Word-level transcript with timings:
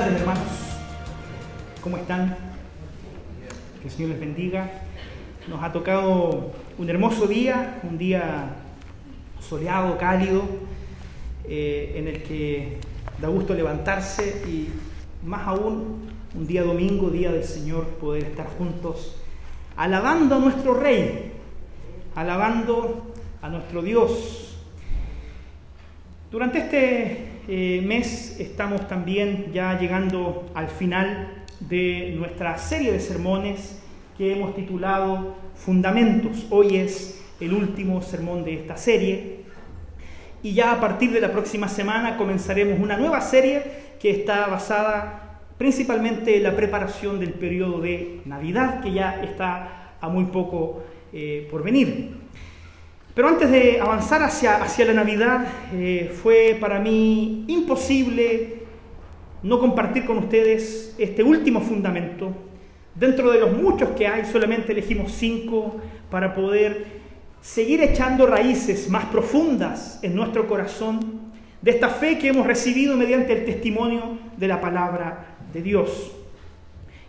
tardes, 0.00 0.20
hermanos. 0.20 0.42
¿Cómo 1.80 1.96
están? 1.98 2.36
Que 3.80 3.86
el 3.86 3.94
Señor 3.94 4.10
les 4.10 4.18
bendiga. 4.18 4.68
Nos 5.46 5.62
ha 5.62 5.70
tocado 5.70 6.50
un 6.78 6.90
hermoso 6.90 7.28
día, 7.28 7.78
un 7.84 7.96
día 7.96 8.56
soleado, 9.38 9.96
cálido, 9.96 10.42
eh, 11.48 11.94
en 11.94 12.08
el 12.08 12.24
que 12.24 12.78
da 13.20 13.28
gusto 13.28 13.54
levantarse 13.54 14.42
y 14.48 14.68
más 15.24 15.46
aún 15.46 16.10
un 16.34 16.44
día 16.44 16.64
domingo, 16.64 17.08
día 17.08 17.30
del 17.30 17.44
Señor, 17.44 17.86
poder 17.90 18.24
estar 18.24 18.48
juntos 18.58 19.14
alabando 19.76 20.34
a 20.34 20.38
nuestro 20.40 20.74
Rey, 20.74 21.34
alabando 22.16 23.14
a 23.40 23.48
nuestro 23.48 23.80
Dios. 23.80 24.56
Durante 26.32 26.58
este 26.58 27.33
eh, 27.46 27.82
mes 27.84 28.40
estamos 28.40 28.88
también 28.88 29.50
ya 29.52 29.78
llegando 29.78 30.50
al 30.54 30.68
final 30.68 31.44
de 31.60 32.14
nuestra 32.16 32.56
serie 32.56 32.90
de 32.90 33.00
sermones 33.00 33.82
que 34.16 34.32
hemos 34.32 34.54
titulado 34.54 35.36
Fundamentos. 35.54 36.46
Hoy 36.50 36.76
es 36.76 37.22
el 37.40 37.52
último 37.52 38.00
sermón 38.00 38.44
de 38.44 38.54
esta 38.54 38.76
serie 38.76 39.40
y 40.42 40.54
ya 40.54 40.72
a 40.72 40.80
partir 40.80 41.12
de 41.12 41.20
la 41.20 41.32
próxima 41.32 41.68
semana 41.68 42.16
comenzaremos 42.16 42.80
una 42.80 42.96
nueva 42.96 43.20
serie 43.20 43.62
que 44.00 44.10
está 44.10 44.46
basada 44.46 45.40
principalmente 45.58 46.36
en 46.36 46.44
la 46.44 46.56
preparación 46.56 47.20
del 47.20 47.34
periodo 47.34 47.80
de 47.80 48.22
Navidad 48.24 48.80
que 48.82 48.92
ya 48.92 49.22
está 49.22 49.96
a 50.00 50.08
muy 50.08 50.24
poco 50.24 50.82
eh, 51.12 51.46
por 51.50 51.62
venir. 51.62 52.23
Pero 53.14 53.28
antes 53.28 53.48
de 53.48 53.80
avanzar 53.80 54.22
hacia, 54.24 54.56
hacia 54.56 54.86
la 54.86 54.92
Navidad, 54.92 55.46
eh, 55.72 56.12
fue 56.20 56.56
para 56.60 56.80
mí 56.80 57.44
imposible 57.46 58.64
no 59.44 59.60
compartir 59.60 60.04
con 60.04 60.18
ustedes 60.18 60.96
este 60.98 61.22
último 61.22 61.60
fundamento. 61.60 62.32
Dentro 62.94 63.30
de 63.30 63.38
los 63.38 63.52
muchos 63.52 63.90
que 63.90 64.08
hay, 64.08 64.24
solamente 64.24 64.72
elegimos 64.72 65.12
cinco 65.12 65.76
para 66.10 66.34
poder 66.34 66.86
seguir 67.40 67.82
echando 67.82 68.26
raíces 68.26 68.88
más 68.88 69.04
profundas 69.04 70.00
en 70.02 70.16
nuestro 70.16 70.48
corazón 70.48 71.32
de 71.62 71.70
esta 71.70 71.90
fe 71.90 72.18
que 72.18 72.28
hemos 72.28 72.46
recibido 72.46 72.96
mediante 72.96 73.32
el 73.32 73.44
testimonio 73.44 74.18
de 74.36 74.48
la 74.48 74.60
palabra 74.60 75.36
de 75.52 75.62
Dios. 75.62 76.12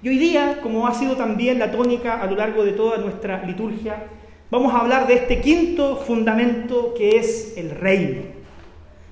Y 0.04 0.10
hoy 0.10 0.20
día, 0.20 0.60
como 0.62 0.86
ha 0.86 0.94
sido 0.94 1.16
también 1.16 1.58
la 1.58 1.72
tónica 1.72 2.22
a 2.22 2.28
lo 2.28 2.36
largo 2.36 2.64
de 2.64 2.74
toda 2.74 2.98
nuestra 3.00 3.44
liturgia, 3.44 4.04
vamos 4.50 4.74
a 4.74 4.80
hablar 4.80 5.08
de 5.08 5.16
este 5.16 5.42
quinto 5.42 5.98
fundamento 5.98 6.94
que 6.94 7.18
es 7.18 7.58
el 7.58 7.72
reino. 7.72 8.22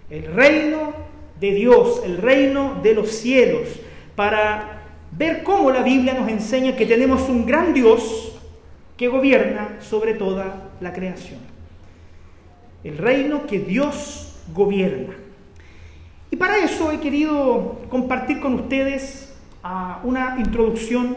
El 0.10 0.26
reino 0.34 0.94
de 1.40 1.52
Dios, 1.52 2.02
el 2.06 2.18
reino 2.18 2.80
de 2.84 2.94
los 2.94 3.10
cielos, 3.10 3.68
para 4.16 4.84
ver 5.12 5.44
cómo 5.44 5.72
la 5.72 5.84
Biblia 5.84 6.14
nos 6.14 6.30
enseña 6.30 6.76
que 6.76 6.86
tenemos 6.86 7.30
un 7.30 7.46
gran 7.46 7.74
Dios 7.74 8.40
que 8.98 9.08
gobierna 9.08 9.78
sobre 9.82 10.14
toda 10.14 10.72
la 10.80 10.94
creación. 10.94 11.40
El 12.84 12.98
reino 12.98 13.48
que 13.48 13.60
Dios 13.60 14.36
gobierna. 14.54 15.16
Y 16.30 16.36
para 16.36 16.58
eso 16.58 16.92
he 16.92 17.00
querido 17.00 17.82
compartir 17.90 18.40
con 18.40 18.56
ustedes 18.56 19.34
ah, 19.64 20.02
una 20.04 20.36
introducción 20.40 21.16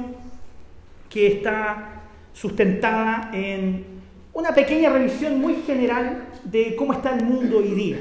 que 1.09 1.27
está 1.27 2.03
sustentada 2.33 3.31
en 3.33 3.96
una 4.37 4.53
pequeña 4.53 4.91
revisión 4.91 5.41
muy 5.41 5.62
general 5.67 6.28
de 6.44 6.77
cómo 6.77 6.93
está 6.93 7.16
el 7.16 7.25
mundo 7.25 7.56
hoy 7.56 7.71
día. 7.71 7.97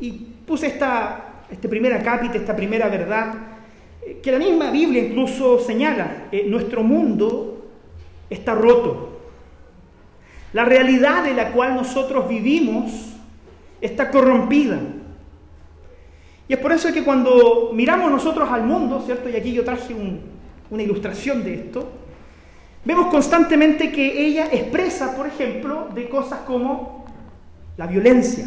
Y 0.00 0.10
puse 0.44 0.66
esta, 0.66 1.44
este 1.48 1.68
primer 1.68 1.94
acápite, 1.94 2.38
esta 2.38 2.56
primera 2.56 2.88
verdad, 2.88 3.34
eh, 4.04 4.18
que 4.20 4.32
la 4.32 4.40
misma 4.40 4.72
Biblia 4.72 5.00
incluso 5.00 5.60
señala. 5.60 6.26
Eh, 6.32 6.46
nuestro 6.48 6.82
mundo 6.82 7.70
está 8.28 8.56
roto. 8.56 9.20
La 10.52 10.64
realidad 10.64 11.22
de 11.22 11.34
la 11.34 11.52
cual 11.52 11.76
nosotros 11.76 12.28
vivimos 12.28 13.14
está 13.80 14.10
corrompida. 14.10 14.80
Y 16.48 16.52
es 16.52 16.58
por 16.58 16.72
eso 16.72 16.92
que 16.92 17.04
cuando 17.04 17.70
miramos 17.72 18.10
nosotros 18.10 18.50
al 18.50 18.64
mundo, 18.64 19.00
¿cierto? 19.06 19.28
Y 19.28 19.36
aquí 19.36 19.52
yo 19.52 19.62
traje 19.62 19.94
una 20.68 20.82
ilustración 20.82 21.44
de 21.44 21.54
esto, 21.54 22.01
Vemos 22.84 23.06
constantemente 23.06 23.92
que 23.92 24.26
ella 24.26 24.48
expresa, 24.50 25.14
por 25.14 25.26
ejemplo, 25.26 25.88
de 25.94 26.08
cosas 26.08 26.40
como 26.40 27.04
la 27.76 27.86
violencia. 27.86 28.46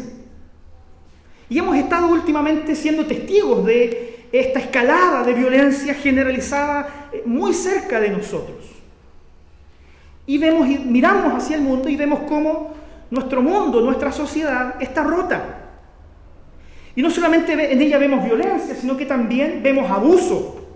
Y 1.48 1.58
hemos 1.58 1.76
estado 1.76 2.08
últimamente 2.08 2.74
siendo 2.74 3.06
testigos 3.06 3.64
de 3.64 4.26
esta 4.32 4.58
escalada 4.58 5.22
de 5.22 5.32
violencia 5.32 5.94
generalizada 5.94 7.08
eh, 7.12 7.22
muy 7.24 7.54
cerca 7.54 8.00
de 8.00 8.10
nosotros. 8.10 8.66
Y 10.26 10.38
vemos 10.38 10.66
miramos 10.84 11.32
hacia 11.34 11.56
el 11.56 11.62
mundo 11.62 11.88
y 11.88 11.96
vemos 11.96 12.20
cómo 12.28 12.74
nuestro 13.10 13.40
mundo, 13.40 13.80
nuestra 13.80 14.10
sociedad 14.10 14.74
está 14.82 15.04
rota. 15.04 15.66
Y 16.96 17.02
no 17.02 17.10
solamente 17.10 17.52
en 17.52 17.80
ella 17.80 17.98
vemos 17.98 18.24
violencia, 18.24 18.74
sino 18.74 18.96
que 18.96 19.06
también 19.06 19.62
vemos 19.62 19.90
abuso. 19.90 20.66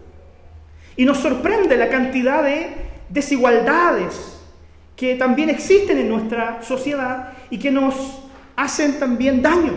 Y 0.97 1.05
nos 1.05 1.19
sorprende 1.19 1.77
la 1.77 1.89
cantidad 1.89 2.45
de 2.45 2.69
desigualdades 3.11 4.39
que 4.97 5.17
también 5.17 5.51
existen 5.51 5.99
en 5.99 6.09
nuestra 6.09 6.63
sociedad 6.63 7.33
y 7.51 7.59
que 7.59 7.71
nos 7.71 8.23
hacen 8.57 8.99
también 8.99 9.43
daño. 9.43 9.73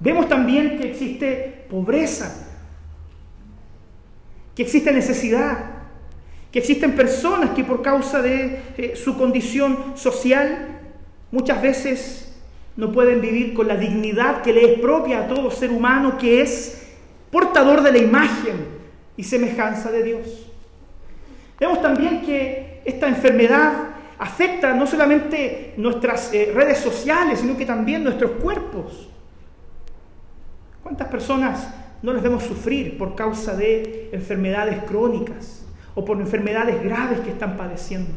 Vemos 0.00 0.28
también 0.28 0.78
que 0.78 0.90
existe 0.90 1.66
pobreza, 1.68 2.48
que 4.54 4.62
existe 4.62 4.92
necesidad, 4.92 5.72
que 6.52 6.60
existen 6.60 6.94
personas 6.94 7.50
que 7.50 7.64
por 7.64 7.82
causa 7.82 8.22
de 8.22 8.62
eh, 8.76 8.94
su 8.96 9.16
condición 9.16 9.96
social 9.96 10.80
muchas 11.32 11.60
veces 11.60 12.34
no 12.76 12.92
pueden 12.92 13.20
vivir 13.20 13.54
con 13.54 13.66
la 13.66 13.76
dignidad 13.76 14.42
que 14.42 14.52
le 14.52 14.74
es 14.74 14.80
propia 14.80 15.20
a 15.20 15.28
todo 15.28 15.50
ser 15.50 15.70
humano 15.70 16.18
que 16.18 16.42
es 16.42 16.92
portador 17.30 17.82
de 17.82 17.92
la 17.92 17.98
imagen 17.98 18.66
y 19.16 19.24
semejanza 19.24 19.90
de 19.90 20.02
Dios. 20.02 20.53
Vemos 21.58 21.80
también 21.80 22.22
que 22.22 22.82
esta 22.84 23.08
enfermedad 23.08 23.72
afecta 24.18 24.74
no 24.74 24.86
solamente 24.86 25.74
nuestras 25.76 26.32
eh, 26.32 26.52
redes 26.54 26.78
sociales, 26.78 27.40
sino 27.40 27.56
que 27.56 27.66
también 27.66 28.04
nuestros 28.04 28.32
cuerpos. 28.32 29.08
¿Cuántas 30.82 31.08
personas 31.08 31.68
no 32.02 32.12
las 32.12 32.22
vemos 32.22 32.42
sufrir 32.42 32.98
por 32.98 33.14
causa 33.14 33.56
de 33.56 34.10
enfermedades 34.12 34.82
crónicas 34.84 35.64
o 35.94 36.04
por 36.04 36.20
enfermedades 36.20 36.82
graves 36.82 37.20
que 37.20 37.30
están 37.30 37.56
padeciendo? 37.56 38.12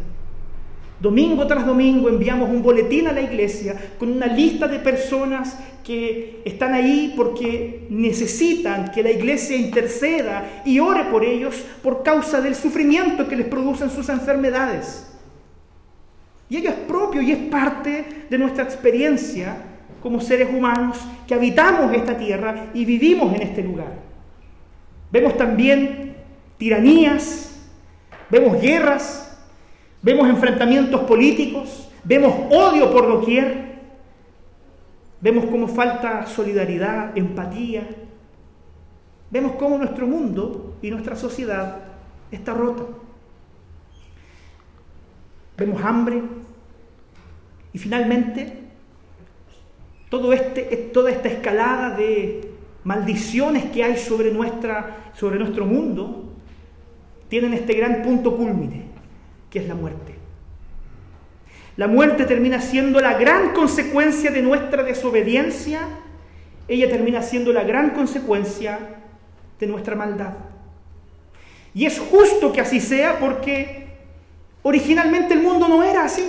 Domingo 0.99 1.45
tras 1.45 1.65
domingo 1.65 2.09
enviamos 2.09 2.49
un 2.49 2.63
boletín 2.63 3.07
a 3.07 3.13
la 3.13 3.21
iglesia 3.21 3.75
con 3.99 4.11
una 4.11 4.25
lista 4.25 4.67
de 4.67 4.79
personas 4.79 5.57
que 5.83 6.41
están 6.43 6.73
ahí 6.73 7.13
porque 7.15 7.85
necesitan 7.91 8.91
que 8.91 9.03
la 9.03 9.11
iglesia 9.11 9.55
interceda 9.55 10.63
y 10.65 10.79
ore 10.79 11.03
por 11.05 11.23
ellos 11.23 11.63
por 11.83 12.01
causa 12.01 12.41
del 12.41 12.55
sufrimiento 12.55 13.27
que 13.27 13.35
les 13.35 13.45
producen 13.45 13.91
sus 13.91 14.09
enfermedades. 14.09 15.07
Y 16.49 16.57
ello 16.57 16.69
es 16.69 16.75
propio 16.75 17.21
y 17.21 17.31
es 17.31 17.39
parte 17.49 18.25
de 18.27 18.37
nuestra 18.39 18.63
experiencia 18.63 19.55
como 20.01 20.19
seres 20.19 20.49
humanos 20.51 20.97
que 21.27 21.35
habitamos 21.35 21.93
esta 21.93 22.17
tierra 22.17 22.67
y 22.73 22.85
vivimos 22.85 23.35
en 23.35 23.43
este 23.43 23.61
lugar. 23.61 23.93
Vemos 25.11 25.37
también 25.37 26.15
tiranías, 26.57 27.61
vemos 28.29 28.59
guerras, 28.59 29.26
Vemos 30.01 30.29
enfrentamientos 30.29 31.01
políticos, 31.01 31.89
vemos 32.03 32.33
odio 32.51 32.91
por 32.91 33.07
doquier, 33.07 33.77
vemos 35.19 35.45
cómo 35.45 35.67
falta 35.67 36.27
solidaridad, 36.27 37.17
empatía, 37.17 37.87
vemos 39.31 39.53
cómo 39.53 39.77
nuestro 39.77 40.05
mundo 40.05 40.75
y 40.81 40.91
nuestra 40.91 41.15
sociedad 41.15 41.79
está 42.31 42.53
rota. 42.53 42.83
Vemos 45.57 45.83
hambre 45.83 46.21
y 47.73 47.79
finalmente 47.79 48.65
todo 50.09 50.31
este, 50.31 50.61
toda 50.93 51.09
esta 51.09 51.27
escalada 51.27 51.97
de 51.97 52.51
maldiciones 52.83 53.65
que 53.65 53.83
hay 53.83 53.97
sobre, 53.97 54.31
nuestra, 54.31 55.11
sobre 55.13 55.39
nuestro 55.39 55.65
mundo 55.65 56.25
tienen 57.27 57.53
este 57.55 57.73
gran 57.73 58.03
punto 58.03 58.37
cúlmine 58.37 58.86
que 59.49 59.59
es 59.59 59.67
la 59.67 59.75
muerte. 59.75 60.15
La 61.77 61.87
muerte 61.87 62.25
termina 62.25 62.59
siendo 62.59 62.99
la 62.99 63.13
gran 63.13 63.53
consecuencia 63.53 64.31
de 64.31 64.41
nuestra 64.41 64.83
desobediencia, 64.83 65.81
ella 66.67 66.89
termina 66.89 67.21
siendo 67.21 67.53
la 67.53 67.63
gran 67.63 67.91
consecuencia 67.91 68.79
de 69.59 69.67
nuestra 69.67 69.95
maldad. 69.95 70.33
Y 71.73 71.85
es 71.85 71.99
justo 71.99 72.51
que 72.51 72.61
así 72.61 72.79
sea 72.79 73.19
porque 73.19 73.87
originalmente 74.63 75.35
el 75.35 75.41
mundo 75.41 75.67
no 75.67 75.83
era 75.83 76.05
así. 76.05 76.27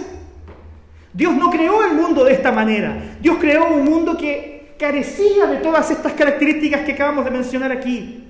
Dios 1.14 1.34
no 1.34 1.50
creó 1.50 1.82
el 1.84 1.94
mundo 1.94 2.24
de 2.24 2.34
esta 2.34 2.52
manera. 2.52 3.16
Dios 3.20 3.38
creó 3.40 3.74
un 3.74 3.84
mundo 3.84 4.16
que 4.16 4.74
carecía 4.78 5.46
de 5.46 5.56
todas 5.56 5.90
estas 5.90 6.12
características 6.12 6.82
que 6.82 6.92
acabamos 6.92 7.24
de 7.24 7.30
mencionar 7.30 7.72
aquí. 7.72 8.27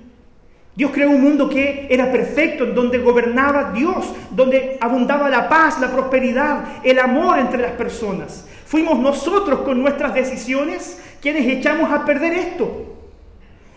Dios 0.79 0.91
creó 0.93 1.09
un 1.09 1.19
mundo 1.19 1.49
que 1.49 1.87
era 1.89 2.09
perfecto, 2.09 2.63
en 2.63 2.73
donde 2.73 2.99
gobernaba 2.99 3.73
Dios, 3.73 4.13
donde 4.31 4.77
abundaba 4.79 5.29
la 5.29 5.49
paz, 5.49 5.77
la 5.81 5.91
prosperidad, 5.91 6.63
el 6.85 6.99
amor 6.99 7.37
entre 7.37 7.61
las 7.61 7.73
personas. 7.73 8.47
Fuimos 8.65 8.97
nosotros 8.97 9.59
con 9.59 9.81
nuestras 9.81 10.13
decisiones 10.13 10.97
quienes 11.21 11.45
echamos 11.47 11.91
a 11.91 12.05
perder 12.05 12.31
esto. 12.31 12.95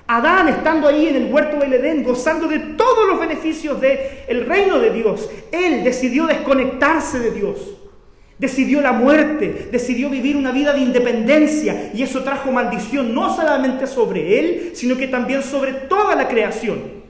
Adán, 0.06 0.46
estando 0.46 0.86
ahí 0.86 1.08
en 1.08 1.16
el 1.16 1.32
huerto 1.32 1.56
del 1.56 1.72
Edén, 1.72 2.04
gozando 2.04 2.46
de 2.46 2.60
todos 2.60 3.08
los 3.08 3.18
beneficios 3.18 3.80
del 3.80 4.46
reino 4.46 4.78
de 4.78 4.90
Dios, 4.90 5.28
él 5.50 5.82
decidió 5.82 6.28
desconectarse 6.28 7.18
de 7.18 7.32
Dios. 7.32 7.81
Decidió 8.38 8.80
la 8.80 8.92
muerte, 8.92 9.68
decidió 9.70 10.10
vivir 10.10 10.36
una 10.36 10.50
vida 10.50 10.72
de 10.72 10.80
independencia 10.80 11.90
y 11.94 12.02
eso 12.02 12.24
trajo 12.24 12.50
maldición 12.50 13.14
no 13.14 13.34
solamente 13.34 13.86
sobre 13.86 14.38
él, 14.38 14.72
sino 14.74 14.96
que 14.96 15.06
también 15.06 15.42
sobre 15.42 15.72
toda 15.72 16.16
la 16.16 16.28
creación. 16.28 17.02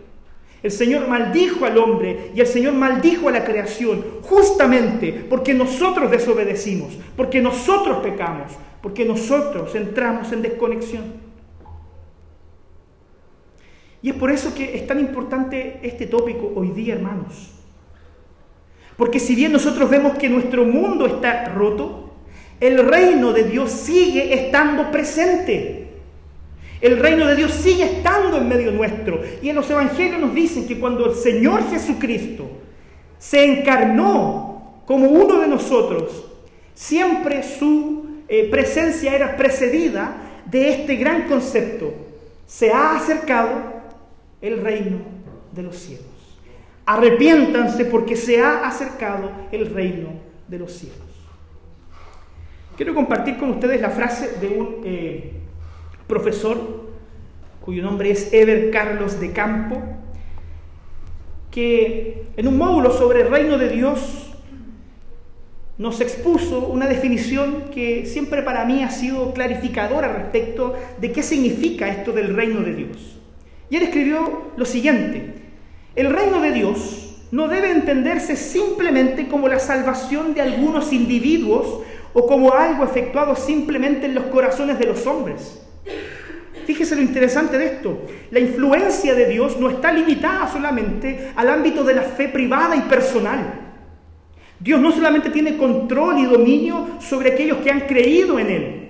El 0.63 0.71
Señor 0.71 1.09
maldijo 1.09 1.65
al 1.65 1.79
hombre 1.79 2.31
y 2.35 2.41
el 2.41 2.47
Señor 2.47 2.75
maldijo 2.75 3.29
a 3.29 3.33
la 3.33 3.45
creación 3.45 4.05
justamente 4.23 5.25
porque 5.29 5.55
nosotros 5.55 6.11
desobedecimos, 6.11 6.99
porque 7.17 7.41
nosotros 7.41 7.99
pecamos, 7.99 8.53
porque 8.81 9.05
nosotros 9.05 9.75
entramos 9.75 10.31
en 10.33 10.43
desconexión. 10.43 11.05
Y 14.03 14.11
es 14.11 14.17
por 14.17 14.31
eso 14.31 14.55
que 14.55 14.77
es 14.77 14.87
tan 14.87 14.99
importante 15.01 15.81
este 15.83 16.07
tópico 16.07 16.53
hoy 16.55 16.71
día, 16.71 16.95
hermanos. 16.95 17.62
Porque 19.03 19.19
si 19.19 19.35
bien 19.35 19.51
nosotros 19.51 19.91
vemos 19.91 20.17
que 20.17 20.29
nuestro 20.29 20.65
mundo 20.65 21.07
está 21.07 21.47
roto, 21.47 22.13
el 22.61 22.79
reino 22.87 23.33
de 23.33 23.43
Dios 23.43 23.73
sigue 23.73 24.33
estando 24.33 24.93
presente. 24.93 25.89
El 26.81 27.01
reino 27.01 27.27
de 27.27 27.35
Dios 27.35 27.51
sigue 27.51 27.83
estando 27.83 28.39
en 28.39 28.49
medio 28.49 28.71
nuestro. 28.71 29.21
Y 29.43 29.49
en 29.49 29.57
los 29.57 29.69
evangelios 29.69 30.21
nos 30.21 30.33
dicen 30.33 30.69
que 30.69 30.79
cuando 30.79 31.11
el 31.11 31.17
Señor 31.17 31.69
Jesucristo 31.69 32.49
se 33.19 33.45
encarnó 33.45 34.83
como 34.87 35.09
uno 35.09 35.41
de 35.41 35.49
nosotros, 35.49 36.25
siempre 36.73 37.43
su 37.43 38.07
eh, 38.29 38.47
presencia 38.53 39.17
era 39.17 39.37
precedida 39.37 40.15
de 40.47 40.69
este 40.71 40.95
gran 40.95 41.27
concepto. 41.27 41.93
Se 42.47 42.71
ha 42.71 42.95
acercado 42.95 43.51
el 44.41 44.63
reino 44.63 44.99
de 45.51 45.63
los 45.65 45.75
cielos. 45.75 46.12
Arrepiéntanse 46.85 47.85
porque 47.85 48.17
se 48.17 48.43
ha 48.43 48.67
acercado 48.67 49.31
el 49.53 49.73
reino 49.73 50.11
de 50.49 50.59
los 50.59 50.73
cielos. 50.73 50.99
Quiero 52.77 52.95
compartir 52.95 53.37
con 53.37 53.51
ustedes 53.51 53.81
la 53.81 53.91
frase 53.91 54.39
de 54.41 54.49
un 54.49 54.81
eh, 54.85 55.33
profesor 56.07 56.83
cuyo 57.61 57.83
nombre 57.83 58.11
es 58.11 58.33
Ever 58.33 58.71
Carlos 58.71 59.21
de 59.21 59.33
Campo, 59.33 59.81
que 61.51 62.25
en 62.37 62.49
un 62.49 62.59
módulo 62.59 62.91
sobre 62.91 63.21
el 63.21 63.31
reino 63.31 63.57
de 63.57 63.69
Dios 63.69 64.33
nos 65.79 66.01
expuso 66.01 66.67
una 66.67 66.87
definición 66.87 67.71
que 67.73 68.07
siempre 68.07 68.43
para 68.43 68.65
mí 68.65 68.83
ha 68.83 68.91
sido 68.91 69.33
clarificadora 69.33 70.09
respecto 70.09 70.75
de 71.01 71.13
qué 71.13 71.23
significa 71.23 71.89
esto 71.89 72.13
del 72.13 72.35
reino 72.35 72.61
de 72.61 72.75
Dios. 72.75 73.19
Y 73.71 73.77
él 73.77 73.85
escribió 73.85 74.51
lo 74.57 74.65
siguiente, 74.65 75.32
el 75.95 76.11
reino 76.11 76.41
de 76.41 76.53
Dios 76.53 77.17
no 77.31 77.49
debe 77.49 77.71
entenderse 77.71 78.37
simplemente 78.37 79.29
como 79.29 79.49
la 79.49 79.59
salvación 79.59 80.35
de 80.35 80.43
algunos 80.43 80.93
individuos 80.93 81.81
o 82.13 82.27
como 82.27 82.53
algo 82.53 82.85
efectuado 82.85 83.35
simplemente 83.37 84.07
en 84.07 84.15
los 84.15 84.25
corazones 84.25 84.79
de 84.79 84.87
los 84.87 85.07
hombres. 85.07 85.63
Fíjese 86.67 86.95
lo 86.95 87.03
interesante 87.03 87.59
de 87.59 87.67
esto. 87.67 88.03
La 88.31 88.39
influencia 88.39 89.15
de 89.15 89.27
Dios 89.27 89.59
no 89.59 89.69
está 89.69 89.93
limitada 89.93 90.51
solamente 90.51 91.33
al 91.35 91.49
ámbito 91.49 91.83
de 91.85 91.95
la 91.95 92.03
fe 92.03 92.29
privada 92.29 92.77
y 92.77 92.83
personal. 92.83 93.61
Dios 94.61 94.81
no 94.81 94.93
solamente 94.93 95.31
tiene 95.31 95.57
control 95.57 96.19
y 96.19 96.27
dominio 96.27 96.87
sobre 97.01 97.33
aquellos 97.33 97.59
que 97.59 97.71
han 97.71 97.81
creído 97.81 98.39
en 98.39 98.51
Él. 98.51 98.89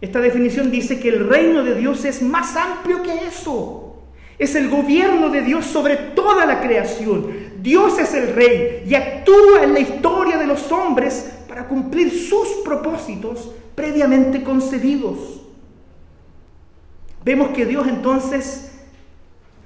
Esta 0.00 0.20
definición 0.20 0.70
dice 0.70 1.00
que 1.00 1.08
el 1.08 1.28
reino 1.28 1.62
de 1.62 1.74
Dios 1.74 2.04
es 2.04 2.20
más 2.20 2.56
amplio 2.56 3.02
que 3.02 3.26
eso. 3.26 3.79
Es 4.40 4.54
el 4.54 4.70
gobierno 4.70 5.28
de 5.28 5.42
Dios 5.42 5.66
sobre 5.66 5.96
toda 5.96 6.46
la 6.46 6.62
creación. 6.62 7.26
Dios 7.60 7.98
es 7.98 8.14
el 8.14 8.34
rey 8.34 8.84
y 8.88 8.94
actúa 8.94 9.64
en 9.64 9.74
la 9.74 9.80
historia 9.80 10.38
de 10.38 10.46
los 10.46 10.72
hombres 10.72 11.30
para 11.46 11.68
cumplir 11.68 12.10
sus 12.10 12.48
propósitos 12.64 13.50
previamente 13.74 14.42
concebidos. 14.42 15.42
Vemos 17.22 17.50
que 17.50 17.66
Dios 17.66 17.86
entonces 17.86 18.72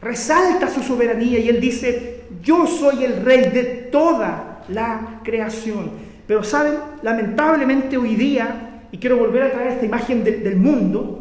resalta 0.02 0.68
su 0.68 0.82
soberanía 0.82 1.38
y 1.38 1.48
él 1.48 1.60
dice, 1.60 2.24
yo 2.42 2.66
soy 2.66 3.04
el 3.04 3.24
rey 3.24 3.50
de 3.52 3.62
toda 3.92 4.64
la 4.66 5.20
creación. 5.22 5.92
Pero 6.26 6.42
saben, 6.42 6.74
lamentablemente 7.02 7.96
hoy 7.96 8.16
día, 8.16 8.86
y 8.90 8.98
quiero 8.98 9.18
volver 9.18 9.44
a 9.44 9.52
traer 9.52 9.68
esta 9.68 9.86
imagen 9.86 10.24
del 10.24 10.56
mundo, 10.56 11.20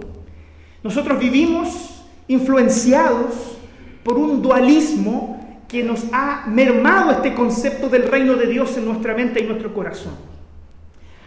nosotros 0.81 1.19
vivimos 1.19 1.92
influenciados 2.27 3.57
por 4.03 4.17
un 4.17 4.41
dualismo 4.41 5.39
que 5.67 5.83
nos 5.83 6.05
ha 6.11 6.45
mermado 6.47 7.11
este 7.11 7.33
concepto 7.33 7.89
del 7.89 8.07
reino 8.07 8.35
de 8.35 8.47
Dios 8.47 8.77
en 8.77 8.85
nuestra 8.85 9.15
mente 9.15 9.41
y 9.41 9.47
nuestro 9.47 9.73
corazón. 9.73 10.13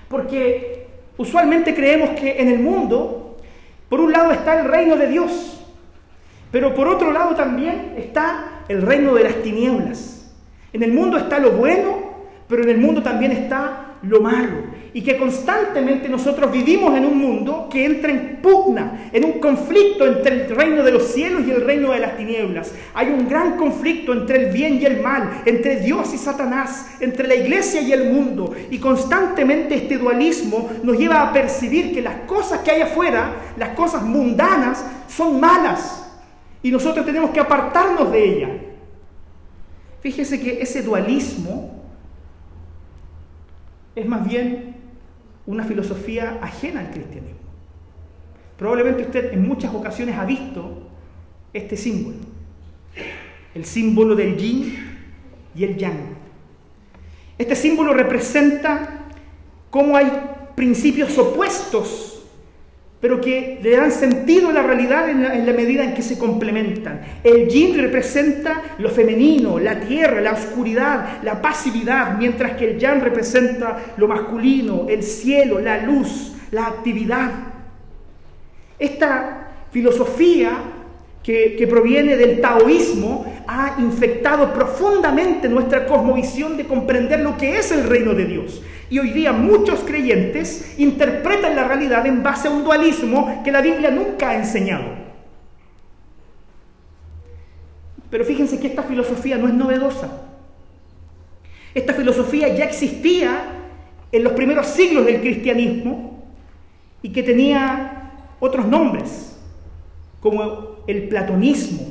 Porque 0.09 0.87
usualmente 1.17 1.75
creemos 1.75 2.11
que 2.11 2.41
en 2.41 2.49
el 2.49 2.61
mundo, 2.61 3.39
por 3.89 4.01
un 4.01 4.13
lado 4.13 4.31
está 4.31 4.61
el 4.61 4.69
reino 4.69 4.97
de 4.97 5.09
Dios, 5.09 5.65
pero 6.53 6.75
por 6.75 6.87
otro 6.89 7.13
lado 7.13 7.35
también 7.35 7.95
está 7.97 8.63
el 8.69 8.83
reino 8.83 9.15
de 9.15 9.25
las 9.25 9.43
tinieblas. 9.43 10.33
En 10.73 10.83
el 10.83 10.93
mundo 10.93 11.17
está 11.17 11.39
lo 11.39 11.53
bueno, 11.53 11.99
pero 12.49 12.63
en 12.63 12.69
el 12.69 12.79
mundo 12.79 13.03
también 13.03 13.33
está 13.33 13.97
lo 14.03 14.21
malo 14.21 14.66
y 14.97 15.03
que 15.03 15.19
constantemente 15.19 16.09
nosotros 16.09 16.51
vivimos 16.51 16.97
en 16.97 17.05
un 17.05 17.19
mundo 17.19 17.69
que 17.71 17.85
entra 17.85 18.11
en 18.11 18.39
pugna, 18.41 19.11
en 19.13 19.27
un 19.27 19.33
conflicto 19.41 20.07
entre 20.07 20.45
el 20.45 20.57
reino 20.57 20.83
de 20.83 20.91
los 20.91 21.09
cielos 21.09 21.43
y 21.47 21.51
el 21.51 21.61
reino 21.61 21.93
de 21.93 22.01
las 22.01 22.17
tinieblas. 22.17 22.73
Hay 22.95 23.09
un 23.09 23.29
gran 23.29 23.59
conflicto 23.59 24.15
entre 24.15 24.47
el 24.47 24.53
bien 24.55 24.81
y 24.81 24.87
el 24.87 25.03
mal, 25.03 25.43
entre 25.45 25.81
Dios 25.81 26.15
y 26.15 26.17
Satanás, 26.17 26.97
entre 27.01 27.29
la 27.29 27.35
iglesia 27.35 27.83
y 27.83 27.93
el 27.93 28.11
mundo. 28.11 28.55
Y 28.71 28.79
constantemente 28.79 29.75
este 29.75 29.99
dualismo 29.99 30.71
nos 30.83 30.97
lleva 30.97 31.29
a 31.29 31.31
percibir 31.31 31.93
que 31.93 32.01
las 32.01 32.21
cosas 32.21 32.61
que 32.61 32.71
hay 32.71 32.81
afuera, 32.81 33.53
las 33.59 33.77
cosas 33.77 34.03
mundanas, 34.03 34.83
son 35.09 35.39
malas. 35.39 36.11
Y 36.63 36.71
nosotros 36.71 37.05
tenemos 37.05 37.33
que 37.33 37.41
apartarnos 37.41 38.11
de 38.11 38.25
ella. 38.25 38.49
Fíjese 40.01 40.41
que 40.41 40.63
ese 40.63 40.81
dualismo 40.81 41.83
es 43.95 44.07
más 44.07 44.27
bien 44.27 44.76
una 45.47 45.65
filosofía 45.65 46.39
ajena 46.43 46.81
al 46.81 46.91
cristianismo. 46.91 47.39
Probablemente 48.59 49.03
usted 49.03 49.33
en 49.33 49.47
muchas 49.47 49.75
ocasiones 49.75 50.17
ha 50.17 50.25
visto 50.25 50.89
este 51.53 51.77
símbolo, 51.77 52.17
el 53.55 53.65
símbolo 53.65 54.15
del 54.15 54.37
yin 54.37 54.77
y 55.55 55.65
el 55.65 55.77
yang. 55.77 56.17
Este 57.39 57.55
símbolo 57.55 57.93
representa 57.93 59.07
cómo 59.71 59.97
hay 59.97 60.11
principios 60.55 61.17
opuestos 61.19 62.16
pero 63.01 63.21
que 63.21 63.59
le 63.63 63.77
dan 63.77 63.93
sentido 63.93 64.49
a 64.49 64.53
la 64.53 64.63
realidad 64.63 65.09
en 65.11 65.47
la, 65.47 65.53
medida 65.53 65.85
en 65.85 65.95
que 65.95 66.03
se 66.03 66.19
complementan. 66.19 67.03
El 67.23 67.49
yin 67.49 67.77
representa 67.77 68.63
lo 68.79 68.89
femenino, 68.89 69.59
la 69.59 69.81
tierra, 69.81 70.21
la 70.21 70.33
oscuridad, 70.33 71.23
la 71.23 71.43
pasividad, 71.43 72.17
mientras 72.17 72.53
que 72.53 72.71
el 72.71 72.79
yang 72.79 73.03
representa 73.03 73.95
lo 73.97 74.09
masculino, 74.09 74.87
el 74.89 75.03
cielo, 75.03 75.61
la 75.61 75.79
luz, 75.83 76.33
la 76.51 76.67
actividad. 76.67 77.31
Esta 78.79 79.49
filosofía 79.71 80.53
que, 81.23 81.67
proviene 81.69 82.17
del 82.17 82.41
taoísmo 82.41 83.27
ha 83.49 83.77
infectado 83.79 84.53
profundamente 84.55 85.49
nuestra 85.49 85.85
cosmovisión 85.85 86.57
de 86.57 86.67
comprender 86.67 87.21
lo 87.21 87.37
que 87.37 87.59
es 87.59 87.73
el 87.73 87.85
reino 87.85 88.15
de 88.15 88.25
Dios. 88.27 88.63
Y 88.89 88.99
hoy 88.99 89.11
día 89.11 89.33
muchos 89.33 89.81
creyentes 89.81 90.75
interpretan 90.79 91.57
la 91.57 91.65
realidad 91.65 92.07
en 92.07 92.23
base 92.23 92.49
a 92.49 92.51
un 92.51 92.63
dualismo 92.63 93.43
que 93.45 93.51
la 93.51 93.61
Biblia 93.61 93.91
nunca 93.91 94.31
ha 94.31 94.37
enseñado. 94.37 94.85
Pero 98.11 98.25
fíjense 98.25 98.61
que 98.61 98.69
esta 98.69 98.85
filosofía 98.85 99.37
no 99.37 99.49
es 99.49 99.55
novedosa. 99.55 100.23
Esta 101.75 101.93
filosofía 101.93 102.49
ya 102.55 102.65
existía 102.65 103.43
en 104.13 104.25
los 104.25 104.33
primeros 104.35 104.67
siglos 104.69 105.05
del 105.05 105.21
cristianismo 105.21 106.25
y 107.03 107.11
que 107.11 107.23
tenía 107.23 108.13
otros 108.39 108.67
nombres, 108.67 109.37
como 110.21 110.77
el 110.87 111.09
platonismo, 111.09 111.87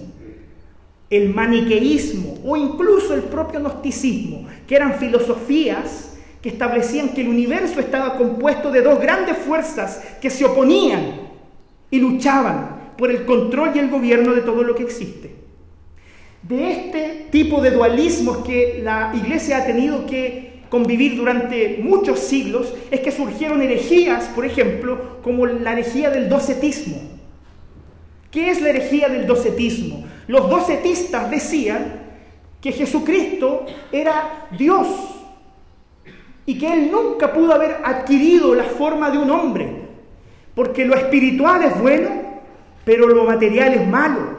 el 1.10 1.34
maniqueísmo 1.34 2.40
o 2.46 2.56
incluso 2.56 3.14
el 3.14 3.24
propio 3.24 3.60
gnosticismo, 3.60 4.48
que 4.66 4.76
eran 4.76 4.96
filosofías 4.96 6.15
que 6.46 6.50
establecían 6.50 7.10
que 7.10 7.22
el 7.22 7.30
universo 7.30 7.80
estaba 7.80 8.20
compuesto 8.20 8.70
de 8.70 8.84
dos 8.84 9.02
grandes 9.02 9.36
fuerzas 9.36 10.00
que 10.22 10.30
se 10.30 10.46
oponían 10.46 11.22
y 11.90 11.98
luchaban 11.98 12.92
por 13.00 13.10
el 13.10 13.26
control 13.26 13.72
y 13.74 13.80
el 13.80 13.90
gobierno 13.90 14.36
de 14.36 14.42
todo 14.42 14.62
lo 14.62 14.76
que 14.76 14.84
existe. 14.84 15.34
de 16.44 16.72
este 16.72 17.26
tipo 17.32 17.62
de 17.62 17.72
dualismos 17.72 18.46
que 18.46 18.80
la 18.84 19.12
iglesia 19.16 19.58
ha 19.58 19.66
tenido 19.66 20.06
que 20.06 20.62
convivir 20.70 21.18
durante 21.18 21.80
muchos 21.82 22.20
siglos 22.20 22.72
es 22.92 23.00
que 23.00 23.12
surgieron 23.12 23.64
herejías, 23.64 24.26
por 24.26 24.46
ejemplo, 24.46 25.18
como 25.24 25.48
la 25.48 25.72
herejía 25.72 26.12
del 26.12 26.30
docetismo. 26.30 27.02
¿Qué 28.30 28.52
es 28.52 28.62
la 28.62 28.70
herejía 28.70 29.10
del 29.10 29.26
docetismo? 29.26 30.06
Los 30.28 30.48
docetistas 30.48 31.32
decían 31.32 32.04
que 32.62 32.72
Jesucristo 32.72 33.66
era 33.92 34.48
Dios 34.56 35.15
y 36.46 36.58
que 36.58 36.72
Él 36.72 36.92
nunca 36.92 37.34
pudo 37.34 37.54
haber 37.54 37.78
adquirido 37.84 38.54
la 38.54 38.66
forma 38.66 39.10
de 39.10 39.18
un 39.18 39.32
hombre, 39.32 39.68
porque 40.54 40.86
lo 40.86 40.96
espiritual 40.96 41.64
es 41.64 41.80
bueno, 41.80 42.10
pero 42.84 43.08
lo 43.08 43.24
material 43.24 43.74
es 43.74 43.88
malo. 43.88 44.36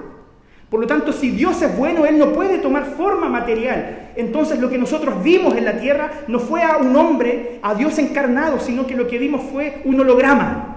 Por 0.70 0.80
lo 0.80 0.86
tanto, 0.86 1.12
si 1.12 1.30
Dios 1.30 1.60
es 1.62 1.76
bueno, 1.76 2.06
Él 2.06 2.18
no 2.18 2.32
puede 2.32 2.58
tomar 2.58 2.84
forma 2.96 3.28
material. 3.28 4.10
Entonces 4.16 4.58
lo 4.58 4.68
que 4.68 4.78
nosotros 4.78 5.22
vimos 5.22 5.56
en 5.56 5.64
la 5.64 5.78
tierra 5.78 6.10
no 6.26 6.40
fue 6.40 6.62
a 6.62 6.78
un 6.78 6.96
hombre, 6.96 7.60
a 7.62 7.74
Dios 7.74 7.98
encarnado, 7.98 8.58
sino 8.58 8.86
que 8.86 8.96
lo 8.96 9.06
que 9.06 9.18
vimos 9.18 9.42
fue 9.52 9.82
un 9.84 10.00
holograma. 10.00 10.76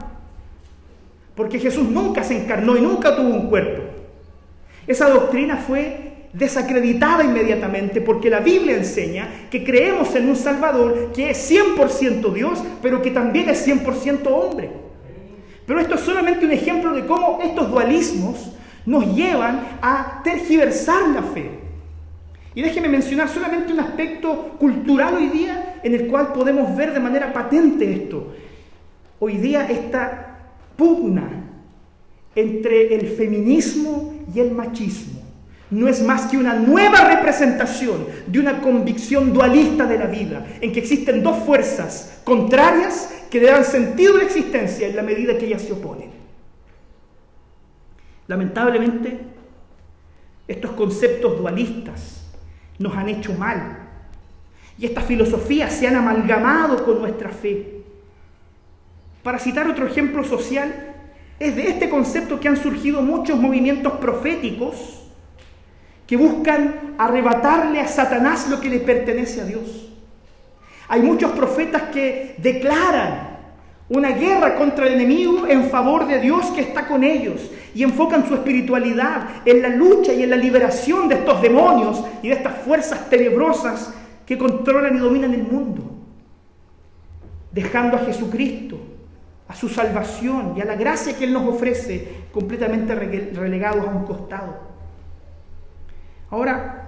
Porque 1.35 1.59
Jesús 1.59 1.87
nunca 1.89 2.23
se 2.23 2.37
encarnó 2.37 2.77
y 2.77 2.81
nunca 2.81 3.15
tuvo 3.15 3.29
un 3.29 3.49
cuerpo. 3.49 3.83
Esa 4.85 5.09
doctrina 5.09 5.57
fue 5.57 6.08
desacreditada 6.33 7.23
inmediatamente 7.23 8.01
porque 8.01 8.29
la 8.29 8.39
Biblia 8.39 8.77
enseña 8.77 9.47
que 9.49 9.63
creemos 9.63 10.15
en 10.15 10.29
un 10.29 10.35
Salvador 10.35 11.11
que 11.13 11.31
es 11.31 11.51
100% 11.51 12.33
Dios, 12.33 12.63
pero 12.81 13.01
que 13.01 13.11
también 13.11 13.49
es 13.49 13.67
100% 13.67 14.27
hombre. 14.27 14.69
Pero 15.65 15.79
esto 15.79 15.95
es 15.95 16.01
solamente 16.01 16.45
un 16.45 16.51
ejemplo 16.51 16.93
de 16.93 17.05
cómo 17.05 17.39
estos 17.43 17.69
dualismos 17.69 18.51
nos 18.85 19.15
llevan 19.15 19.77
a 19.81 20.21
tergiversar 20.23 21.09
la 21.09 21.23
fe. 21.23 21.49
Y 22.55 22.61
déjeme 22.61 22.89
mencionar 22.89 23.29
solamente 23.29 23.71
un 23.71 23.79
aspecto 23.79 24.55
cultural 24.59 25.15
hoy 25.15 25.27
día 25.27 25.79
en 25.83 25.93
el 25.93 26.07
cual 26.07 26.33
podemos 26.33 26.75
ver 26.75 26.93
de 26.93 26.99
manera 26.99 27.31
patente 27.31 27.91
esto. 27.91 28.33
Hoy 29.19 29.37
día 29.37 29.67
esta 29.69 30.37
pugna 30.75 31.29
entre 32.35 32.95
el 32.95 33.07
feminismo 33.09 34.13
y 34.33 34.39
el 34.39 34.51
machismo 34.51 35.18
no 35.71 35.87
es 35.87 36.01
más 36.01 36.29
que 36.29 36.37
una 36.37 36.53
nueva 36.53 37.15
representación 37.15 38.07
de 38.25 38.39
una 38.39 38.59
convicción 38.59 39.33
dualista 39.33 39.85
de 39.85 39.99
la 39.99 40.07
vida, 40.07 40.45
en 40.61 40.71
que 40.71 40.79
existen 40.79 41.21
dos 41.21 41.43
fuerzas 41.43 42.21
contrarias 42.23 43.13
que 43.29 43.39
le 43.39 43.47
dan 43.47 43.63
sentido 43.63 44.15
a 44.15 44.17
la 44.19 44.23
existencia 44.23 44.87
en 44.87 44.95
la 44.95 45.03
medida 45.03 45.37
que 45.37 45.45
ellas 45.45 45.61
se 45.61 45.73
oponen. 45.73 46.09
Lamentablemente, 48.27 49.19
estos 50.47 50.71
conceptos 50.71 51.37
dualistas 51.37 52.25
nos 52.79 52.95
han 52.95 53.09
hecho 53.09 53.33
mal 53.33 53.77
y 54.77 54.85
estas 54.85 55.05
filosofías 55.05 55.73
se 55.73 55.87
han 55.87 55.95
amalgamado 55.95 56.83
con 56.83 56.99
nuestra 56.99 57.29
fe. 57.29 57.83
Para 59.21 59.37
citar 59.37 59.67
otro 59.67 59.85
ejemplo 59.85 60.23
social, 60.23 60.95
es 61.39 61.55
de 61.55 61.69
este 61.69 61.89
concepto 61.89 62.39
que 62.39 62.47
han 62.47 62.57
surgido 62.57 63.01
muchos 63.01 63.39
movimientos 63.39 63.93
proféticos 63.93 64.98
que 66.09 66.17
buscan 66.17 66.95
arrebatarle 66.97 67.79
a 67.79 67.87
Satanás 67.87 68.49
lo 68.49 68.59
que 68.59 68.67
le 68.67 68.79
pertenece 68.79 69.41
a 69.41 69.45
Dios. 69.45 69.93
Hay 70.87 71.03
muchos 71.03 71.33
profetas 71.33 71.83
que 71.93 72.33
declaran 72.39 73.37
una 73.89 74.09
guerra 74.09 74.55
contra 74.55 74.87
el 74.87 74.93
enemigo 74.93 75.45
en 75.45 75.69
favor 75.69 76.07
de 76.07 76.19
Dios 76.19 76.47
que 76.47 76.61
está 76.61 76.87
con 76.87 77.03
ellos 77.03 77.51
y 77.75 77.83
enfocan 77.83 78.27
su 78.27 78.33
espiritualidad 78.33 79.43
en 79.45 79.61
la 79.61 79.69
lucha 79.69 80.11
y 80.11 80.23
en 80.23 80.31
la 80.31 80.35
liberación 80.35 81.09
de 81.09 81.13
estos 81.13 81.43
demonios 81.43 82.03
y 82.23 82.29
de 82.29 82.33
estas 82.33 82.57
fuerzas 82.63 83.07
tenebrosas 83.07 83.93
que 84.25 84.35
controlan 84.35 84.95
y 84.95 84.99
dominan 84.99 85.35
el 85.35 85.43
mundo, 85.43 85.91
dejando 87.51 87.97
a 87.97 87.99
Jesucristo, 87.99 88.79
a 89.47 89.53
su 89.53 89.69
salvación 89.69 90.55
y 90.57 90.61
a 90.61 90.65
la 90.65 90.73
gracia 90.73 91.15
que 91.15 91.25
Él 91.25 91.33
nos 91.33 91.47
ofrece 91.47 92.25
completamente 92.31 92.95
relegados 92.95 93.87
a 93.87 93.91
un 93.91 94.05
costado. 94.05 94.68
Ahora, 96.31 96.85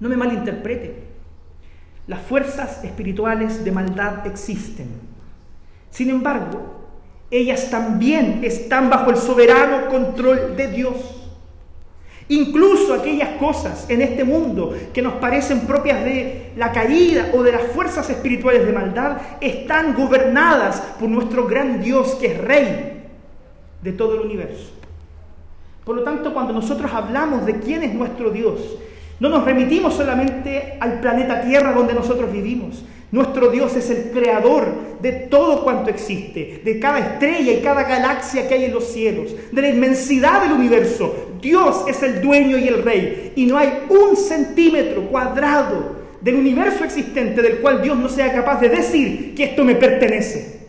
no 0.00 0.08
me 0.08 0.16
malinterprete, 0.16 1.04
las 2.06 2.20
fuerzas 2.22 2.82
espirituales 2.84 3.64
de 3.64 3.70
maldad 3.70 4.26
existen. 4.26 4.88
Sin 5.90 6.10
embargo, 6.10 6.82
ellas 7.30 7.70
también 7.70 8.40
están 8.42 8.90
bajo 8.90 9.10
el 9.10 9.16
soberano 9.16 9.88
control 9.88 10.56
de 10.56 10.68
Dios. 10.68 10.96
Incluso 12.28 12.94
aquellas 12.94 13.36
cosas 13.38 13.88
en 13.88 14.02
este 14.02 14.24
mundo 14.24 14.74
que 14.92 15.02
nos 15.02 15.14
parecen 15.14 15.60
propias 15.60 16.04
de 16.04 16.52
la 16.56 16.72
caída 16.72 17.30
o 17.34 17.42
de 17.42 17.52
las 17.52 17.62
fuerzas 17.62 18.08
espirituales 18.10 18.66
de 18.66 18.72
maldad 18.72 19.18
están 19.40 19.94
gobernadas 19.94 20.80
por 20.98 21.08
nuestro 21.08 21.46
gran 21.46 21.82
Dios 21.82 22.16
que 22.16 22.32
es 22.32 22.38
rey 22.38 23.02
de 23.82 23.92
todo 23.92 24.14
el 24.14 24.20
universo. 24.20 24.81
Por 25.84 25.96
lo 25.96 26.02
tanto, 26.04 26.32
cuando 26.32 26.52
nosotros 26.52 26.92
hablamos 26.92 27.44
de 27.44 27.58
quién 27.58 27.82
es 27.82 27.92
nuestro 27.92 28.30
Dios, 28.30 28.78
no 29.18 29.28
nos 29.28 29.44
remitimos 29.44 29.94
solamente 29.94 30.76
al 30.80 31.00
planeta 31.00 31.42
Tierra 31.42 31.72
donde 31.72 31.94
nosotros 31.94 32.32
vivimos. 32.32 32.84
Nuestro 33.10 33.50
Dios 33.50 33.76
es 33.76 33.90
el 33.90 34.10
creador 34.10 34.98
de 35.00 35.12
todo 35.12 35.62
cuanto 35.62 35.90
existe, 35.90 36.62
de 36.64 36.80
cada 36.80 36.98
estrella 36.98 37.52
y 37.52 37.60
cada 37.60 37.82
galaxia 37.82 38.48
que 38.48 38.54
hay 38.54 38.64
en 38.64 38.72
los 38.72 38.84
cielos, 38.84 39.34
de 39.50 39.62
la 39.62 39.68
inmensidad 39.68 40.42
del 40.42 40.52
universo. 40.52 41.14
Dios 41.40 41.84
es 41.88 42.02
el 42.02 42.22
dueño 42.22 42.56
y 42.56 42.68
el 42.68 42.82
rey. 42.82 43.32
Y 43.36 43.46
no 43.46 43.58
hay 43.58 43.84
un 43.90 44.16
centímetro 44.16 45.08
cuadrado 45.08 45.96
del 46.20 46.36
universo 46.36 46.84
existente 46.84 47.42
del 47.42 47.58
cual 47.58 47.82
Dios 47.82 47.98
no 47.98 48.08
sea 48.08 48.32
capaz 48.32 48.60
de 48.60 48.68
decir 48.70 49.34
que 49.34 49.44
esto 49.44 49.64
me 49.64 49.74
pertenece. 49.74 50.68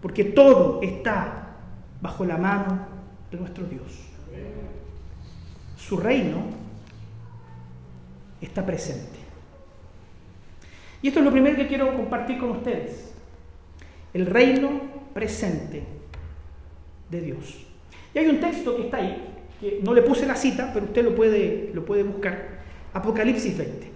Porque 0.00 0.24
todo 0.24 0.80
está 0.82 1.56
bajo 2.00 2.24
la 2.24 2.38
mano 2.38 2.86
de 3.30 3.38
nuestro 3.38 3.66
Dios 3.66 4.05
su 5.86 5.96
reino 5.96 6.42
está 8.40 8.66
presente. 8.66 9.18
Y 11.00 11.08
esto 11.08 11.20
es 11.20 11.24
lo 11.24 11.30
primero 11.30 11.56
que 11.56 11.68
quiero 11.68 11.94
compartir 11.94 12.38
con 12.38 12.50
ustedes. 12.50 13.12
El 14.12 14.26
reino 14.26 14.80
presente 15.14 15.84
de 17.08 17.20
Dios. 17.20 17.66
Y 18.12 18.18
hay 18.18 18.26
un 18.28 18.40
texto 18.40 18.74
que 18.74 18.82
está 18.82 18.96
ahí, 18.96 19.22
que 19.60 19.80
no 19.84 19.94
le 19.94 20.02
puse 20.02 20.26
la 20.26 20.34
cita, 20.34 20.72
pero 20.74 20.86
usted 20.86 21.04
lo 21.04 21.14
puede, 21.14 21.70
lo 21.72 21.84
puede 21.84 22.02
buscar. 22.02 22.56
Apocalipsis 22.92 23.56
20. 23.56 23.90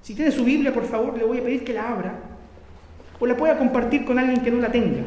Si 0.00 0.14
tiene 0.14 0.30
su 0.30 0.44
Biblia, 0.44 0.72
por 0.72 0.84
favor, 0.84 1.18
le 1.18 1.24
voy 1.24 1.38
a 1.38 1.42
pedir 1.42 1.62
que 1.62 1.74
la 1.74 1.90
abra 1.90 2.20
o 3.20 3.26
la 3.26 3.36
pueda 3.36 3.58
compartir 3.58 4.04
con 4.06 4.18
alguien 4.18 4.40
que 4.40 4.50
no 4.50 4.60
la 4.60 4.72
tenga. 4.72 5.02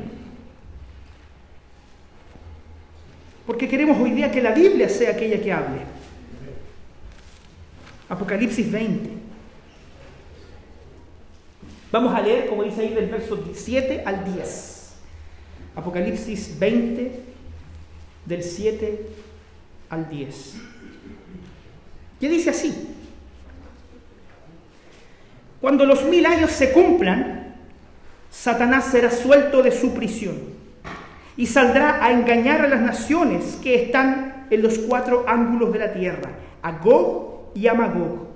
Porque 3.47 3.67
queremos 3.67 3.97
hoy 4.00 4.12
día 4.12 4.31
que 4.31 4.41
la 4.41 4.51
Biblia 4.51 4.88
sea 4.88 5.12
aquella 5.12 5.41
que 5.41 5.51
hable. 5.51 5.94
Apocalipsis 8.09 8.71
20. 8.71 9.09
Vamos 11.91 12.13
a 12.13 12.21
leer, 12.21 12.47
como 12.47 12.63
dice 12.63 12.81
ahí, 12.81 12.93
del 12.93 13.09
verso 13.09 13.43
7 13.53 14.03
al 14.05 14.25
10. 14.33 14.93
Apocalipsis 15.75 16.59
20, 16.59 17.19
del 18.25 18.43
7 18.43 19.07
al 19.89 20.09
10. 20.09 20.55
¿Qué 22.19 22.29
dice 22.29 22.50
así? 22.50 22.95
Cuando 25.62 25.85
los 25.85 26.03
mil 26.05 26.25
años 26.25 26.51
se 26.51 26.71
cumplan, 26.71 27.55
Satanás 28.29 28.85
será 28.91 29.09
suelto 29.09 29.63
de 29.63 29.71
su 29.71 29.93
prisión 29.93 30.38
y 31.38 31.47
saldrá 31.47 32.03
a 32.03 32.12
engañar 32.12 32.62
a 32.62 32.67
las 32.67 32.81
naciones 32.81 33.57
que 33.63 33.83
están 33.83 34.47
en 34.50 34.62
los 34.62 34.77
cuatro 34.79 35.25
ángulos 35.27 35.74
de 35.74 35.79
la 35.79 35.93
tierra, 35.93 36.31
a 36.62 36.74
Gog 36.74 37.34
y 37.55 37.67
a 37.67 37.74
Magog, 37.74 38.27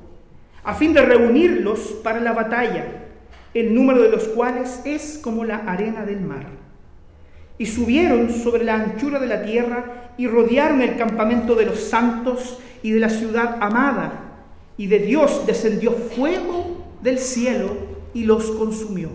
a 0.63 0.73
fin 0.73 0.93
de 0.93 1.01
reunirlos 1.01 1.79
para 2.03 2.19
la 2.19 2.33
batalla, 2.33 3.09
el 3.53 3.75
número 3.75 4.01
de 4.01 4.09
los 4.09 4.23
cuales 4.29 4.81
es 4.85 5.19
como 5.21 5.45
la 5.45 5.57
arena 5.57 6.05
del 6.05 6.21
mar. 6.21 6.47
Y 7.57 7.65
subieron 7.65 8.31
sobre 8.31 8.63
la 8.63 8.75
anchura 8.75 9.19
de 9.19 9.27
la 9.27 9.43
tierra 9.43 10.13
y 10.17 10.27
rodearon 10.27 10.81
el 10.81 10.97
campamento 10.97 11.55
de 11.55 11.65
los 11.65 11.79
santos 11.79 12.59
y 12.81 12.91
de 12.91 12.99
la 12.99 13.09
ciudad 13.09 13.57
amada, 13.59 14.25
y 14.77 14.87
de 14.87 14.99
Dios 14.99 15.45
descendió 15.45 15.91
fuego 15.91 16.85
del 17.01 17.19
cielo 17.19 17.75
y 18.13 18.23
los 18.23 18.51
consumió. 18.51 19.09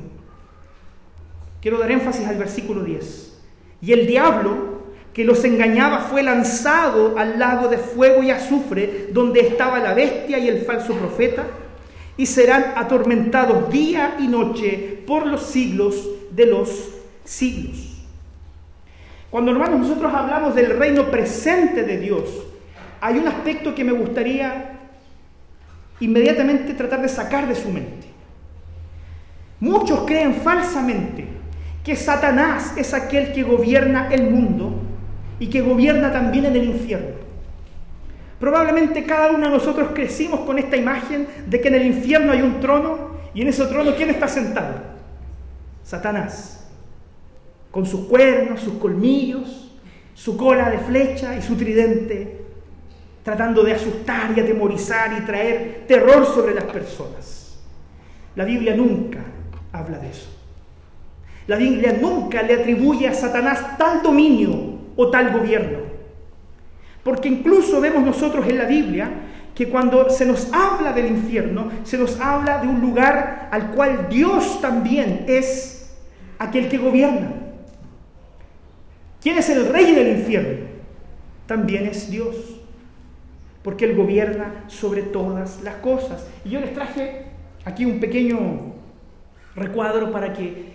Quiero 1.63 1.79
dar 1.79 1.91
énfasis 1.91 2.27
al 2.27 2.37
versículo 2.37 2.85
10. 2.85 3.41
Y 3.81 3.93
el 3.93 4.07
diablo 4.07 4.74
que 5.15 5.25
los 5.25 5.45
engañaba 5.45 6.01
fue 6.01 6.25
lanzado 6.25 7.17
al 7.17 7.39
lago 7.39 7.69
de 7.69 7.79
fuego 7.79 8.25
y 8.25 8.33
azufre, 8.33 9.09
donde 9.13 9.41
estaba 9.41 9.79
la 9.79 9.95
bestia 9.95 10.39
y 10.39 10.49
el 10.49 10.63
falso 10.63 10.93
profeta, 10.95 11.45
y 12.17 12.27
serán 12.27 12.73
atormentados 12.77 13.71
día 13.71 14.17
y 14.19 14.27
noche 14.27 15.03
por 15.07 15.25
los 15.27 15.47
siglos 15.47 16.09
de 16.33 16.47
los 16.47 16.91
siglos. 17.25 18.03
Cuando 19.31 19.53
hermanos 19.53 19.81
nosotros 19.81 20.13
hablamos 20.13 20.55
del 20.57 20.77
reino 20.77 21.11
presente 21.11 21.85
de 21.85 21.99
Dios, 21.99 22.29
hay 23.01 23.17
un 23.17 23.29
aspecto 23.29 23.73
que 23.75 23.85
me 23.85 23.93
gustaría 23.93 24.81
inmediatamente 26.01 26.75
tratar 26.75 27.03
de 27.03 27.09
sacar 27.09 27.47
de 27.47 27.55
su 27.55 27.69
mente. 27.69 28.09
Muchos 29.61 30.01
creen 30.07 30.35
falsamente 30.35 31.27
que 31.85 31.95
Satanás 31.95 32.75
es 32.77 32.93
aquel 32.95 33.33
que 33.33 33.45
gobierna 33.45 34.09
el 34.11 34.31
mundo 34.31 34.84
y 35.39 35.49
que 35.49 35.61
gobierna 35.61 36.13
también 36.13 36.47
en 36.47 36.57
el 36.57 36.65
infierno. 36.65 37.25
Probablemente 38.39 39.05
cada 39.05 39.31
uno 39.31 39.47
de 39.47 39.57
nosotros 39.57 39.91
crecimos 39.95 40.41
con 40.41 40.59
esta 40.59 40.77
imagen 40.77 41.27
de 41.47 41.61
que 41.61 41.69
en 41.69 41.75
el 41.77 41.87
infierno 41.87 42.33
hay 42.33 42.43
un 42.43 42.61
trono 42.61 43.15
y 43.33 43.43
en 43.43 43.49
ese 43.49 43.65
trono 43.67 43.95
¿quién 43.97 44.11
está 44.11 44.29
sentado? 44.29 44.75
Satanás, 45.83 46.69
con 47.71 47.87
sus 47.87 48.07
cuernos, 48.07 48.61
sus 48.61 48.75
colmillos, 48.75 49.73
su 50.15 50.37
cola 50.37 50.71
de 50.71 50.79
flecha 50.79 51.37
y 51.37 51.43
su 51.43 51.57
tridente, 51.57 52.43
tratando 53.23 53.63
de 53.63 53.73
asustar 53.73 54.37
y 54.37 54.41
atemorizar 54.41 55.19
y 55.19 55.25
traer 55.25 55.85
terror 55.89 56.27
sobre 56.27 56.55
las 56.55 56.65
personas. 56.65 57.59
La 58.37 58.45
Biblia 58.45 58.75
nunca 58.77 59.21
habla 59.73 59.99
de 59.99 60.11
eso. 60.11 60.31
La 61.47 61.57
Biblia 61.57 61.97
nunca 62.01 62.43
le 62.43 62.55
atribuye 62.55 63.07
a 63.09 63.15
Satanás 63.15 63.77
tal 63.77 64.03
dominio 64.03 64.74
o 64.97 65.11
tal 65.11 65.33
gobierno. 65.33 65.79
Porque 67.03 67.29
incluso 67.29 67.81
vemos 67.81 68.03
nosotros 68.03 68.47
en 68.49 68.59
la 68.59 68.65
Biblia 68.65 69.11
que 69.55 69.69
cuando 69.69 70.11
se 70.11 70.27
nos 70.27 70.53
habla 70.53 70.93
del 70.93 71.07
infierno, 71.07 71.71
se 71.85 71.97
nos 71.97 72.19
habla 72.21 72.59
de 72.59 72.69
un 72.69 72.81
lugar 72.81 73.49
al 73.53 73.71
cual 73.71 74.09
Dios 74.09 74.61
también 74.61 75.25
es 75.29 75.95
aquel 76.39 76.69
que 76.69 76.79
gobierna. 76.79 77.33
¿Quién 79.21 79.39
es 79.39 79.49
el 79.49 79.69
rey 79.69 79.95
del 79.95 80.19
infierno? 80.19 80.67
También 81.47 81.87
es 81.87 82.11
Dios, 82.11 82.37
porque 83.63 83.85
Él 83.85 83.95
gobierna 83.95 84.65
sobre 84.67 85.03
todas 85.03 85.63
las 85.63 85.77
cosas. 85.77 86.27
Y 86.45 86.51
yo 86.51 86.61
les 86.61 86.75
traje 86.75 87.27
aquí 87.65 87.85
un 87.85 88.01
pequeño 88.01 88.75
recuadro 89.55 90.11
para 90.11 90.33
que 90.33 90.75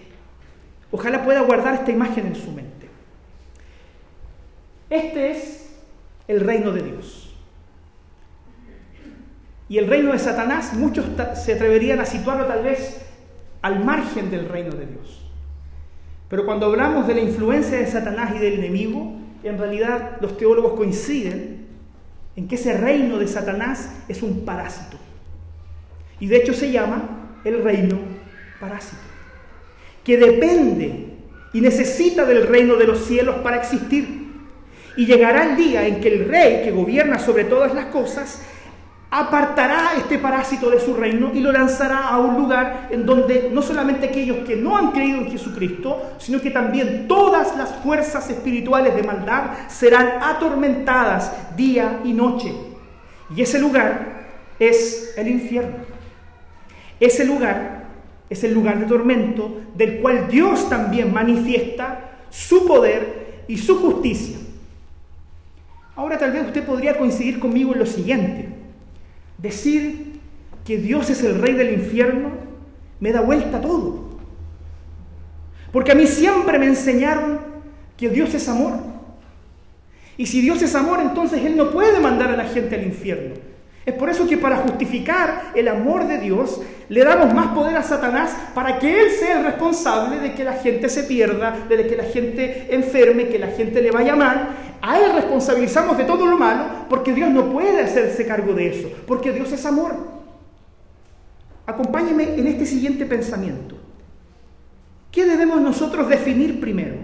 ojalá 0.89 1.23
pueda 1.23 1.41
guardar 1.41 1.75
esta 1.75 1.91
imagen 1.91 2.27
en 2.27 2.35
su 2.35 2.51
mente. 2.51 2.78
Este 4.89 5.31
es 5.31 5.75
el 6.27 6.41
reino 6.41 6.71
de 6.71 6.83
Dios. 6.83 7.35
Y 9.67 9.77
el 9.77 9.87
reino 9.87 10.11
de 10.11 10.19
Satanás, 10.19 10.73
muchos 10.73 11.05
se 11.35 11.53
atreverían 11.53 11.99
a 11.99 12.05
situarlo 12.05 12.45
tal 12.45 12.63
vez 12.63 13.05
al 13.61 13.83
margen 13.83 14.31
del 14.31 14.49
reino 14.49 14.71
de 14.71 14.87
Dios. 14.87 15.29
Pero 16.27 16.45
cuando 16.45 16.65
hablamos 16.65 17.07
de 17.07 17.15
la 17.15 17.21
influencia 17.21 17.77
de 17.77 17.87
Satanás 17.87 18.33
y 18.35 18.39
del 18.39 18.55
enemigo, 18.55 19.13
en 19.43 19.57
realidad 19.57 20.17
los 20.21 20.37
teólogos 20.37 20.73
coinciden 20.73 21.67
en 22.35 22.47
que 22.47 22.55
ese 22.55 22.77
reino 22.77 23.17
de 23.17 23.27
Satanás 23.27 23.91
es 24.07 24.23
un 24.23 24.45
parásito. 24.45 24.97
Y 26.19 26.27
de 26.27 26.37
hecho 26.37 26.53
se 26.53 26.71
llama 26.71 27.37
el 27.43 27.63
reino 27.63 27.99
parásito, 28.59 29.01
que 30.03 30.17
depende 30.17 31.17
y 31.53 31.61
necesita 31.61 32.25
del 32.25 32.47
reino 32.47 32.75
de 32.75 32.87
los 32.87 33.05
cielos 33.05 33.35
para 33.37 33.57
existir. 33.57 34.18
Y 34.99 35.05
llegará 35.05 35.45
el 35.45 35.55
día 35.55 35.87
en 35.87 36.01
que 36.01 36.13
el 36.13 36.27
rey 36.27 36.61
que 36.61 36.71
gobierna 36.71 37.19
sobre 37.19 37.45
todas 37.45 37.73
las 37.73 37.85
cosas 37.85 38.41
apartará 39.09 39.93
este 39.95 40.19
parásito 40.19 40.69
de 40.69 40.81
su 40.81 40.93
reino 40.93 41.31
y 41.33 41.39
lo 41.39 41.53
lanzará 41.53 42.09
a 42.09 42.19
un 42.19 42.35
lugar 42.35 42.89
en 42.91 43.05
donde 43.05 43.49
no 43.49 43.61
solamente 43.61 44.07
aquellos 44.07 44.45
que 44.45 44.57
no 44.57 44.75
han 44.75 44.91
creído 44.91 45.19
en 45.19 45.31
Jesucristo, 45.31 46.15
sino 46.17 46.41
que 46.41 46.51
también 46.51 47.07
todas 47.07 47.55
las 47.55 47.75
fuerzas 47.75 48.29
espirituales 48.29 48.93
de 48.93 49.03
maldad 49.03 49.69
serán 49.69 50.21
atormentadas 50.21 51.55
día 51.55 52.01
y 52.03 52.11
noche. 52.11 52.51
Y 53.33 53.41
ese 53.41 53.57
lugar 53.57 54.27
es 54.59 55.13
el 55.15 55.29
infierno. 55.29 55.77
Ese 56.99 57.23
lugar 57.23 57.85
es 58.29 58.43
el 58.43 58.53
lugar 58.53 58.77
de 58.77 58.85
tormento 58.85 59.61
del 59.75 60.01
cual 60.01 60.27
Dios 60.27 60.67
también 60.67 61.13
manifiesta 61.13 62.17
su 62.29 62.67
poder 62.67 63.45
y 63.47 63.57
su 63.57 63.79
justicia. 63.79 64.38
Ahora 65.99 66.17
tal 66.17 66.31
vez 66.31 66.47
usted 66.47 66.63
podría 66.63 66.97
coincidir 66.97 67.41
conmigo 67.41 67.73
en 67.73 67.79
lo 67.79 67.85
siguiente. 67.85 68.47
Decir 69.37 70.21
que 70.63 70.77
Dios 70.77 71.09
es 71.09 71.21
el 71.25 71.41
rey 71.41 71.53
del 71.53 71.73
infierno 71.73 72.31
me 73.01 73.11
da 73.11 73.19
vuelta 73.19 73.59
todo. 73.59 74.07
Porque 75.73 75.91
a 75.91 75.95
mí 75.95 76.07
siempre 76.07 76.57
me 76.57 76.67
enseñaron 76.67 77.41
que 77.97 78.07
Dios 78.07 78.33
es 78.33 78.47
amor. 78.47 78.79
Y 80.15 80.27
si 80.27 80.39
Dios 80.39 80.61
es 80.61 80.73
amor, 80.73 81.01
entonces 81.01 81.43
Él 81.43 81.57
no 81.57 81.69
puede 81.69 81.99
mandar 81.99 82.31
a 82.31 82.37
la 82.37 82.45
gente 82.45 82.75
al 82.75 82.85
infierno. 82.85 83.35
Es 83.85 83.93
por 83.93 84.09
eso 84.09 84.25
que 84.25 84.37
para 84.37 84.57
justificar 84.57 85.51
el 85.55 85.67
amor 85.67 86.07
de 86.07 86.19
Dios 86.19 86.61
le 86.89 87.03
damos 87.03 87.33
más 87.33 87.47
poder 87.47 87.75
a 87.75 87.83
Satanás 87.83 88.37
para 88.53 88.79
que 88.79 89.01
Él 89.01 89.09
sea 89.11 89.39
el 89.39 89.45
responsable 89.45 90.19
de 90.19 90.33
que 90.33 90.43
la 90.45 90.53
gente 90.53 90.87
se 90.87 91.03
pierda, 91.03 91.57
de 91.67 91.87
que 91.87 91.97
la 91.97 92.03
gente 92.03 92.67
enferme, 92.69 93.27
que 93.27 93.39
la 93.39 93.47
gente 93.47 93.81
le 93.81 93.91
vaya 93.91 94.15
mal. 94.15 94.49
A 94.81 94.99
Él 94.99 95.11
responsabilizamos 95.13 95.97
de 95.97 96.05
todo 96.05 96.25
lo 96.25 96.37
malo 96.37 96.85
porque 96.89 97.13
Dios 97.13 97.29
no 97.29 97.51
puede 97.51 97.81
hacerse 97.81 98.25
cargo 98.25 98.53
de 98.53 98.67
eso, 98.67 98.89
porque 99.05 99.31
Dios 99.31 99.51
es 99.51 99.65
amor. 99.65 99.93
Acompáñeme 101.65 102.35
en 102.35 102.47
este 102.47 102.65
siguiente 102.65 103.05
pensamiento. 103.05 103.75
¿Qué 105.11 105.25
debemos 105.25 105.61
nosotros 105.61 106.07
definir 106.07 106.59
primero? 106.59 106.95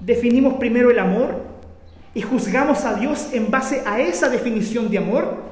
¿Definimos 0.00 0.54
primero 0.54 0.90
el 0.90 0.98
amor 0.98 1.42
y 2.14 2.22
juzgamos 2.22 2.84
a 2.84 2.94
Dios 2.94 3.30
en 3.32 3.50
base 3.50 3.82
a 3.86 4.00
esa 4.00 4.28
definición 4.28 4.90
de 4.90 4.98
amor? 4.98 5.44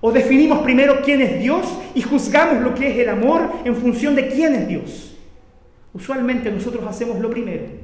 ¿O 0.00 0.12
definimos 0.12 0.58
primero 0.58 1.00
quién 1.02 1.22
es 1.22 1.40
Dios 1.40 1.66
y 1.94 2.02
juzgamos 2.02 2.62
lo 2.62 2.74
que 2.74 2.90
es 2.90 2.98
el 2.98 3.08
amor 3.08 3.50
en 3.64 3.74
función 3.74 4.14
de 4.14 4.28
quién 4.28 4.54
es 4.54 4.68
Dios? 4.68 5.16
Usualmente 5.94 6.50
nosotros 6.50 6.84
hacemos 6.86 7.18
lo 7.20 7.30
primero. 7.30 7.83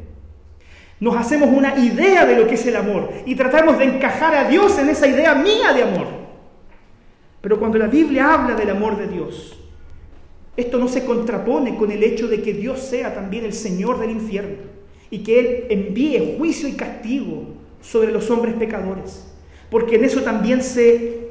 Nos 1.01 1.17
hacemos 1.17 1.49
una 1.49 1.79
idea 1.79 2.27
de 2.27 2.37
lo 2.37 2.47
que 2.47 2.55
es 2.55 2.67
el 2.67 2.77
amor 2.77 3.11
y 3.25 3.35
tratamos 3.35 3.79
de 3.79 3.85
encajar 3.85 4.35
a 4.35 4.49
Dios 4.49 4.79
en 4.79 4.91
esa 4.91 5.07
idea 5.07 5.35
mía 5.35 5.73
de 5.73 5.83
amor. 5.83 6.07
Pero 7.41 7.59
cuando 7.59 7.79
la 7.79 7.87
Biblia 7.87 8.35
habla 8.35 8.55
del 8.55 8.69
amor 8.69 8.99
de 8.99 9.09
Dios, 9.09 9.59
esto 10.59 10.77
no 10.77 10.89
se 10.89 11.07
contrapone 11.07 11.77
con 11.77 11.91
el 11.91 12.03
hecho 12.03 12.29
de 12.29 12.43
que 12.43 12.53
Dios 12.53 12.81
sea 12.81 13.15
también 13.15 13.47
el 13.47 13.55
Señor 13.55 13.99
del 13.99 14.11
infierno 14.11 14.59
y 15.11 15.21
que 15.21 15.41
Él 15.41 15.67
envíe 15.71 16.37
juicio 16.37 16.69
y 16.69 16.73
castigo 16.73 17.45
sobre 17.81 18.13
los 18.13 18.31
hombres 18.31 18.55
pecadores. 18.57 19.27
Porque 19.71 19.97
en 19.97 20.05
eso 20.05 20.21
también 20.21 20.63
se 20.63 21.31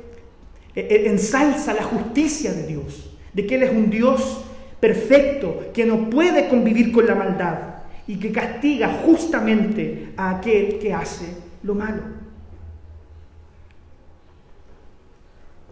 e, 0.74 0.80
e, 0.80 1.10
ensalza 1.10 1.76
la 1.76 1.84
justicia 1.84 2.54
de 2.54 2.66
Dios, 2.66 3.12
de 3.34 3.46
que 3.46 3.54
Él 3.54 3.64
es 3.64 3.72
un 3.72 3.92
Dios 3.92 4.44
perfecto, 4.80 5.66
que 5.76 5.86
no 5.86 6.10
puede 6.10 6.48
convivir 6.48 6.92
con 6.92 7.06
la 7.06 7.14
maldad 7.14 7.79
y 8.10 8.18
que 8.18 8.32
castiga 8.32 9.02
justamente 9.06 10.14
a 10.18 10.32
aquel 10.32 10.80
que 10.80 10.92
hace 10.92 11.38
lo 11.62 11.76
malo. 11.76 12.02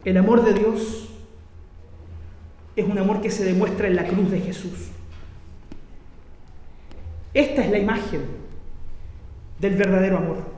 El 0.06 0.18
amor 0.18 0.46
de 0.46 0.54
Dios 0.54 1.10
es 2.76 2.86
un 2.86 3.00
amor 3.00 3.22
que 3.22 3.32
se 3.32 3.44
demuestra 3.44 3.88
en 3.88 3.96
la 3.96 4.06
cruz 4.06 4.30
de 4.30 4.40
Jesús. 4.40 4.92
Esta 7.34 7.66
es 7.66 7.72
la 7.72 7.80
imagen 7.80 8.22
del 9.60 9.76
verdadero 9.76 10.18
amor 10.18 10.58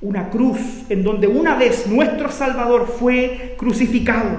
una 0.00 0.30
cruz 0.30 0.58
en 0.88 1.02
donde 1.02 1.26
una 1.26 1.56
vez 1.56 1.86
nuestro 1.86 2.30
Salvador 2.30 2.86
fue 2.86 3.54
crucificado. 3.58 4.38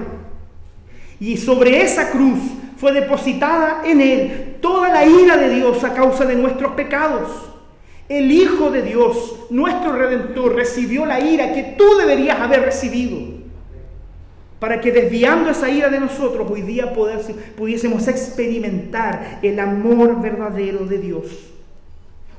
Y 1.20 1.36
sobre 1.36 1.82
esa 1.82 2.10
cruz 2.10 2.38
fue 2.78 2.92
depositada 2.92 3.82
en 3.84 4.00
él 4.00 4.56
toda 4.60 4.88
la 4.88 5.04
ira 5.04 5.36
de 5.36 5.50
Dios 5.50 5.82
a 5.84 5.94
causa 5.94 6.24
de 6.24 6.36
nuestros 6.36 6.72
pecados. 6.72 7.30
El 8.08 8.30
Hijo 8.32 8.70
de 8.70 8.82
Dios, 8.82 9.46
nuestro 9.50 9.92
Redentor, 9.92 10.54
recibió 10.54 11.04
la 11.04 11.20
ira 11.20 11.52
que 11.52 11.74
tú 11.76 11.84
deberías 11.98 12.40
haber 12.40 12.62
recibido. 12.62 13.38
Para 14.60 14.80
que 14.80 14.92
desviando 14.92 15.50
esa 15.50 15.68
ira 15.68 15.88
de 15.88 16.00
nosotros, 16.00 16.50
hoy 16.50 16.62
día 16.62 16.92
pudiésemos 17.56 18.08
experimentar 18.08 19.40
el 19.42 19.58
amor 19.60 20.20
verdadero 20.20 20.86
de 20.86 20.98
Dios. 20.98 21.24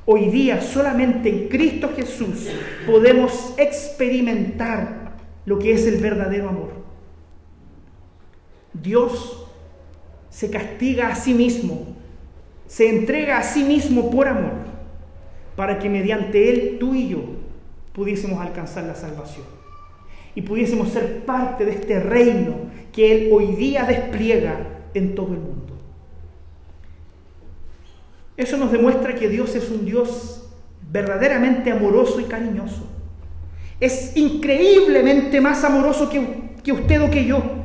Hoy 0.06 0.28
día 0.28 0.60
solamente 0.60 1.28
en 1.28 1.48
Cristo 1.48 1.90
Jesús 1.94 2.48
podemos 2.86 3.54
experimentar 3.58 5.12
lo 5.44 5.58
que 5.58 5.72
es 5.72 5.86
el 5.86 5.98
verdadero 5.98 6.48
amor. 6.48 6.70
Dios 8.72 9.39
se 10.40 10.48
castiga 10.48 11.08
a 11.08 11.16
sí 11.16 11.34
mismo, 11.34 11.88
se 12.66 12.88
entrega 12.88 13.36
a 13.36 13.42
sí 13.42 13.62
mismo 13.62 14.10
por 14.10 14.26
amor, 14.26 14.54
para 15.54 15.78
que 15.78 15.90
mediante 15.90 16.48
Él 16.48 16.78
tú 16.80 16.94
y 16.94 17.10
yo 17.10 17.20
pudiésemos 17.92 18.40
alcanzar 18.40 18.84
la 18.84 18.94
salvación 18.94 19.44
y 20.34 20.40
pudiésemos 20.40 20.88
ser 20.88 21.26
parte 21.26 21.66
de 21.66 21.72
este 21.72 22.00
reino 22.00 22.54
que 22.90 23.12
Él 23.12 23.28
hoy 23.30 23.54
día 23.54 23.84
despliega 23.84 24.66
en 24.94 25.14
todo 25.14 25.34
el 25.34 25.40
mundo. 25.40 25.74
Eso 28.34 28.56
nos 28.56 28.72
demuestra 28.72 29.14
que 29.14 29.28
Dios 29.28 29.54
es 29.54 29.70
un 29.70 29.84
Dios 29.84 30.48
verdaderamente 30.90 31.70
amoroso 31.70 32.18
y 32.18 32.24
cariñoso. 32.24 32.88
es 33.78 34.16
increíblemente 34.16 35.38
más 35.42 35.62
amoroso 35.64 36.08
que, 36.08 36.56
que 36.64 36.72
usted 36.72 37.02
o 37.02 37.10
que 37.10 37.26
yo. 37.26 37.59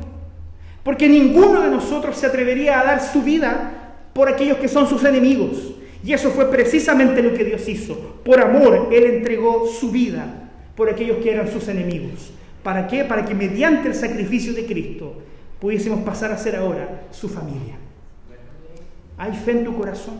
Porque 0.86 1.08
ninguno 1.08 1.62
de 1.62 1.68
nosotros 1.68 2.16
se 2.16 2.26
atrevería 2.26 2.78
a 2.78 2.84
dar 2.84 3.02
su 3.02 3.20
vida 3.20 3.72
por 4.12 4.28
aquellos 4.28 4.58
que 4.58 4.68
son 4.68 4.88
sus 4.88 5.02
enemigos. 5.02 5.74
Y 6.04 6.12
eso 6.12 6.30
fue 6.30 6.48
precisamente 6.48 7.24
lo 7.24 7.34
que 7.34 7.42
Dios 7.42 7.68
hizo. 7.68 8.20
Por 8.24 8.40
amor, 8.40 8.90
Él 8.92 9.02
entregó 9.02 9.66
su 9.66 9.90
vida 9.90 10.48
por 10.76 10.88
aquellos 10.88 11.16
que 11.16 11.32
eran 11.32 11.50
sus 11.50 11.66
enemigos. 11.66 12.30
¿Para 12.62 12.86
qué? 12.86 13.02
Para 13.02 13.24
que 13.24 13.34
mediante 13.34 13.88
el 13.88 13.96
sacrificio 13.96 14.54
de 14.54 14.64
Cristo 14.64 15.20
pudiésemos 15.58 16.04
pasar 16.04 16.30
a 16.30 16.38
ser 16.38 16.54
ahora 16.54 17.02
su 17.10 17.28
familia. 17.28 17.74
¿Hay 19.18 19.32
fe 19.32 19.50
en 19.50 19.64
tu 19.64 19.76
corazón? 19.76 20.18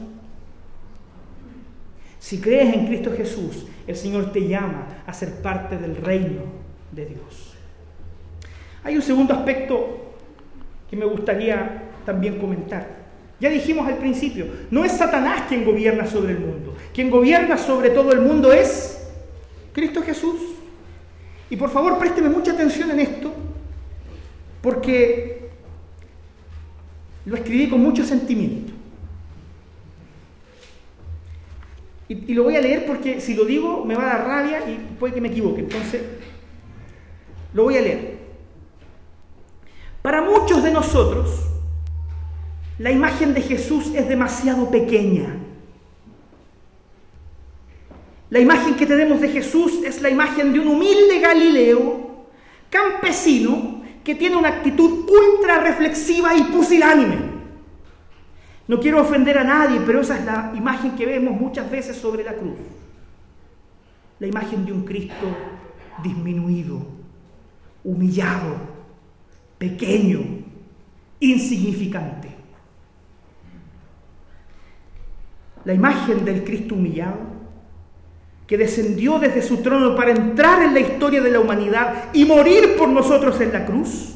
Si 2.18 2.40
crees 2.40 2.74
en 2.74 2.88
Cristo 2.88 3.12
Jesús, 3.16 3.66
el 3.86 3.94
Señor 3.94 4.32
te 4.32 4.48
llama 4.48 5.04
a 5.06 5.12
ser 5.12 5.30
parte 5.42 5.78
del 5.78 5.94
reino 5.94 6.42
de 6.90 7.06
Dios. 7.06 7.54
Hay 8.82 8.96
un 8.96 9.02
segundo 9.02 9.32
aspecto 9.32 10.05
que 10.90 10.96
me 10.96 11.04
gustaría 11.04 11.82
también 12.04 12.38
comentar. 12.38 12.86
Ya 13.38 13.50
dijimos 13.50 13.86
al 13.86 13.98
principio, 13.98 14.46
no 14.70 14.84
es 14.84 14.92
Satanás 14.92 15.42
quien 15.48 15.64
gobierna 15.64 16.06
sobre 16.06 16.32
el 16.32 16.40
mundo. 16.40 16.74
Quien 16.94 17.10
gobierna 17.10 17.58
sobre 17.58 17.90
todo 17.90 18.12
el 18.12 18.20
mundo 18.20 18.52
es 18.52 19.08
Cristo 19.72 20.02
Jesús. 20.02 20.40
Y 21.50 21.56
por 21.56 21.70
favor, 21.70 21.98
présteme 21.98 22.28
mucha 22.28 22.52
atención 22.52 22.90
en 22.90 23.00
esto, 23.00 23.32
porque 24.62 25.50
lo 27.26 27.36
escribí 27.36 27.68
con 27.68 27.82
mucho 27.82 28.04
sentimiento. 28.04 28.72
Y, 32.08 32.34
lo 32.34 32.44
voy 32.44 32.56
a 32.56 32.60
leer 32.60 32.86
porque 32.86 33.20
si 33.20 33.34
lo 33.34 33.44
digo 33.44 33.84
me 33.84 33.96
va 33.96 34.04
a 34.04 34.18
dar 34.18 34.26
rabia 34.26 34.60
y 34.70 34.94
puede 34.98 35.14
que 35.14 35.20
me 35.20 35.28
equivoque. 35.28 35.60
Entonces, 35.60 36.02
lo 37.52 37.64
voy 37.64 37.76
a 37.76 37.82
leer. 37.82 38.15
Para 40.06 40.22
muchos 40.22 40.62
de 40.62 40.70
nosotros, 40.70 41.48
la 42.78 42.92
imagen 42.92 43.34
de 43.34 43.42
Jesús 43.42 43.90
es 43.92 44.08
demasiado 44.08 44.70
pequeña. 44.70 45.34
La 48.30 48.38
imagen 48.38 48.76
que 48.76 48.86
tenemos 48.86 49.20
de 49.20 49.30
Jesús 49.30 49.82
es 49.84 50.00
la 50.00 50.08
imagen 50.08 50.52
de 50.52 50.60
un 50.60 50.68
humilde 50.68 51.18
Galileo, 51.18 52.26
campesino, 52.70 53.82
que 54.04 54.14
tiene 54.14 54.36
una 54.36 54.50
actitud 54.50 55.10
ultra 55.10 55.58
reflexiva 55.58 56.36
y 56.36 56.44
pusilánime. 56.52 57.16
No 58.68 58.78
quiero 58.78 59.02
ofender 59.02 59.38
a 59.38 59.42
nadie, 59.42 59.80
pero 59.84 60.02
esa 60.02 60.20
es 60.20 60.24
la 60.24 60.52
imagen 60.54 60.94
que 60.94 61.04
vemos 61.04 61.34
muchas 61.34 61.68
veces 61.68 61.96
sobre 61.96 62.22
la 62.22 62.34
cruz. 62.34 62.58
La 64.20 64.28
imagen 64.28 64.64
de 64.66 64.72
un 64.72 64.84
Cristo 64.84 65.26
disminuido, 66.04 66.86
humillado, 67.82 68.75
pequeño, 69.58 70.20
insignificante. 71.20 72.28
La 75.64 75.74
imagen 75.74 76.24
del 76.24 76.44
Cristo 76.44 76.74
humillado, 76.74 77.18
que 78.46 78.56
descendió 78.56 79.18
desde 79.18 79.42
su 79.42 79.58
trono 79.58 79.96
para 79.96 80.12
entrar 80.12 80.62
en 80.62 80.74
la 80.74 80.80
historia 80.80 81.20
de 81.20 81.30
la 81.30 81.40
humanidad 81.40 82.10
y 82.12 82.24
morir 82.24 82.76
por 82.78 82.88
nosotros 82.88 83.40
en 83.40 83.52
la 83.52 83.66
cruz, 83.66 84.14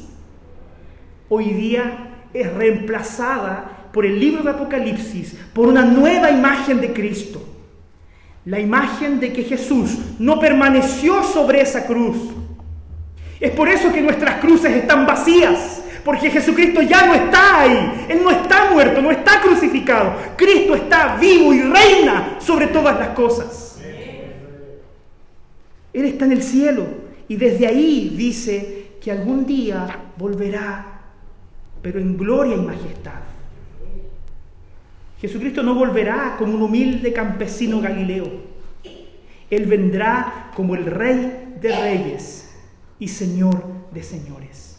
hoy 1.27 1.49
día 1.49 2.27
es 2.33 2.53
reemplazada 2.53 3.89
por 3.91 4.05
el 4.05 4.19
libro 4.19 4.43
de 4.43 4.51
Apocalipsis, 4.51 5.35
por 5.53 5.67
una 5.67 5.83
nueva 5.83 6.31
imagen 6.31 6.79
de 6.79 6.93
Cristo. 6.93 7.45
La 8.45 8.59
imagen 8.59 9.19
de 9.19 9.33
que 9.33 9.43
Jesús 9.43 9.97
no 10.17 10.39
permaneció 10.39 11.23
sobre 11.23 11.61
esa 11.61 11.85
cruz. 11.85 12.17
Es 13.41 13.49
por 13.51 13.67
eso 13.67 13.91
que 13.91 14.01
nuestras 14.01 14.39
cruces 14.39 14.71
están 14.71 15.07
vacías. 15.07 15.81
Porque 16.05 16.29
Jesucristo 16.29 16.81
ya 16.83 17.07
no 17.07 17.15
está 17.15 17.61
ahí. 17.61 18.05
Él 18.07 18.21
no 18.23 18.29
está 18.29 18.69
muerto, 18.71 19.01
no 19.01 19.09
está 19.09 19.41
crucificado. 19.41 20.15
Cristo 20.37 20.75
está 20.75 21.17
vivo 21.17 21.51
y 21.51 21.61
reina 21.61 22.37
sobre 22.39 22.67
todas 22.67 22.97
las 22.99 23.09
cosas. 23.09 23.79
Él 25.93 26.05
está 26.05 26.25
en 26.25 26.31
el 26.31 26.43
cielo 26.43 26.85
y 27.27 27.35
desde 27.35 27.67
ahí 27.67 28.13
dice 28.15 28.91
que 29.01 29.11
algún 29.11 29.45
día 29.45 29.87
volverá, 30.17 31.01
pero 31.81 31.99
en 31.99 32.17
gloria 32.17 32.55
y 32.55 32.61
majestad. 32.61 33.21
Jesucristo 35.19 35.61
no 35.61 35.75
volverá 35.75 36.35
como 36.37 36.53
un 36.55 36.61
humilde 36.61 37.11
campesino 37.11 37.81
galileo. 37.81 38.27
Él 39.49 39.65
vendrá 39.65 40.51
como 40.55 40.75
el 40.75 40.85
rey 40.85 41.55
de 41.59 41.75
reyes 41.75 42.50
y 43.01 43.07
señor 43.07 43.63
de 43.91 44.03
señores. 44.03 44.77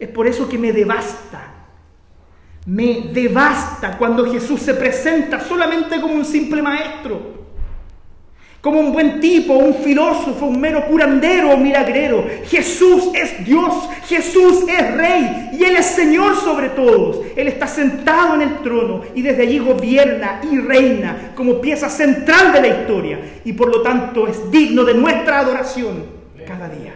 Es 0.00 0.08
por 0.08 0.26
eso 0.26 0.48
que 0.48 0.58
me 0.58 0.72
devasta. 0.72 1.54
Me 2.66 3.08
devasta 3.12 3.96
cuando 3.96 4.30
Jesús 4.30 4.60
se 4.60 4.74
presenta 4.74 5.40
solamente 5.40 6.00
como 6.00 6.14
un 6.14 6.24
simple 6.24 6.60
maestro, 6.60 7.42
como 8.60 8.80
un 8.80 8.92
buen 8.92 9.20
tipo, 9.20 9.54
un 9.54 9.74
filósofo, 9.76 10.46
un 10.46 10.60
mero 10.60 10.84
curandero 10.86 11.52
o 11.52 11.56
milagrero. 11.56 12.24
Jesús 12.46 13.10
es 13.14 13.44
Dios, 13.44 13.88
Jesús 14.08 14.64
es 14.68 14.96
Rey 14.96 15.50
y 15.52 15.62
Él 15.62 15.76
es 15.76 15.86
Señor 15.86 16.34
sobre 16.34 16.70
todos. 16.70 17.20
Él 17.36 17.46
está 17.46 17.68
sentado 17.68 18.34
en 18.34 18.42
el 18.42 18.58
trono 18.58 19.02
y 19.14 19.22
desde 19.22 19.42
allí 19.42 19.60
gobierna 19.60 20.40
y 20.50 20.58
reina 20.58 21.30
como 21.36 21.60
pieza 21.60 21.88
central 21.88 22.52
de 22.52 22.60
la 22.60 22.68
historia 22.68 23.20
y 23.44 23.52
por 23.52 23.68
lo 23.68 23.82
tanto 23.82 24.26
es 24.26 24.50
digno 24.50 24.82
de 24.82 24.94
nuestra 24.94 25.38
adoración 25.38 26.21
cada 26.44 26.68
día. 26.68 26.94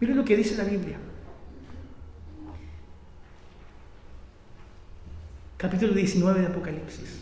Miren 0.00 0.16
lo 0.16 0.24
que 0.24 0.36
dice 0.36 0.56
la 0.56 0.64
Biblia. 0.64 0.98
capítulo 5.62 5.92
19 5.94 6.40
de 6.40 6.46
Apocalipsis. 6.48 7.20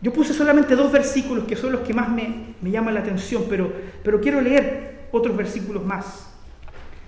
Yo 0.00 0.12
puse 0.12 0.32
solamente 0.32 0.76
dos 0.76 0.92
versículos 0.92 1.44
que 1.44 1.56
son 1.56 1.72
los 1.72 1.80
que 1.80 1.92
más 1.92 2.08
me, 2.08 2.54
llaman 2.62 2.94
la 2.94 3.00
atención, 3.00 3.46
pero, 3.50 3.72
pero 4.04 4.20
quiero 4.20 4.40
leer 4.40 5.08
otros 5.10 5.36
versículos 5.36 5.84
más. 5.84 6.30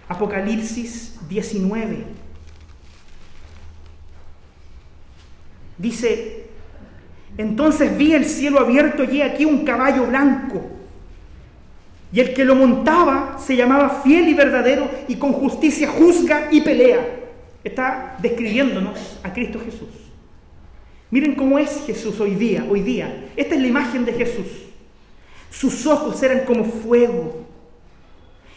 Apocalipsis 0.09 1.21
19. 1.29 2.05
Dice, 5.79 6.47
entonces 7.39 7.97
vi 7.97 8.13
el 8.13 8.25
cielo 8.25 8.59
abierto 8.59 9.05
y 9.05 9.23
aquí 9.23 9.45
un 9.45 9.65
caballo 9.65 10.07
blanco. 10.07 10.82
Y 12.13 12.21
el 12.21 12.35
que 12.35 12.45
lo 12.45 12.55
montaba 12.55 13.39
se 13.39 13.57
llamaba 13.57 14.03
fiel 14.05 14.29
y 14.29 14.35
verdadero 14.35 14.89
y 15.09 15.17
con 15.17 15.33
justicia 15.33 15.89
juzga 15.89 16.49
y 16.51 16.61
pelea. 16.61 17.21
Está 17.65 18.17
describiéndonos 18.21 19.19
a 19.23 19.33
Cristo 19.33 19.59
Jesús. 19.65 19.89
Miren 21.11 21.35
cómo 21.35 21.59
es 21.59 21.83
Jesús 21.87 22.21
hoy 22.21 22.35
día, 22.35 22.67
hoy 22.69 22.83
día. 22.83 23.29
Esta 23.35 23.55
es 23.55 23.61
la 23.61 23.67
imagen 23.67 24.05
de 24.05 24.13
Jesús. 24.13 24.47
Sus 25.51 25.87
ojos 25.87 26.23
eran 26.23 26.41
como 26.41 26.65
fuego. 26.65 27.47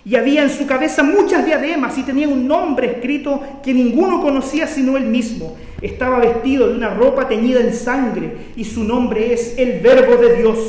Y 0.04 0.15
había 0.15 0.44
en 0.44 0.50
su 0.50 0.68
cabeza 0.68 1.02
muchas 1.02 1.46
diademas 1.46 1.98
y 1.98 2.04
tenía 2.04 2.28
un 2.28 2.48
nombre 2.48 2.91
escrito 2.91 3.41
que 3.63 3.74
ninguno 3.74 4.22
conocía 4.22 4.68
sino 4.68 4.98
él 4.98 5.06
mismo. 5.06 5.56
Estaba 5.82 6.20
vestido 6.20 6.68
de 6.68 6.76
una 6.76 6.94
ropa 6.94 7.28
teñida 7.28 7.62
en 7.62 7.74
sangre 7.74 8.52
y 8.56 8.65
su 8.65 8.84
nombre 8.84 9.34
es 9.34 9.58
el 9.58 9.80
Verbo 9.80 10.18
de 10.18 10.38
Dios. 10.38 10.60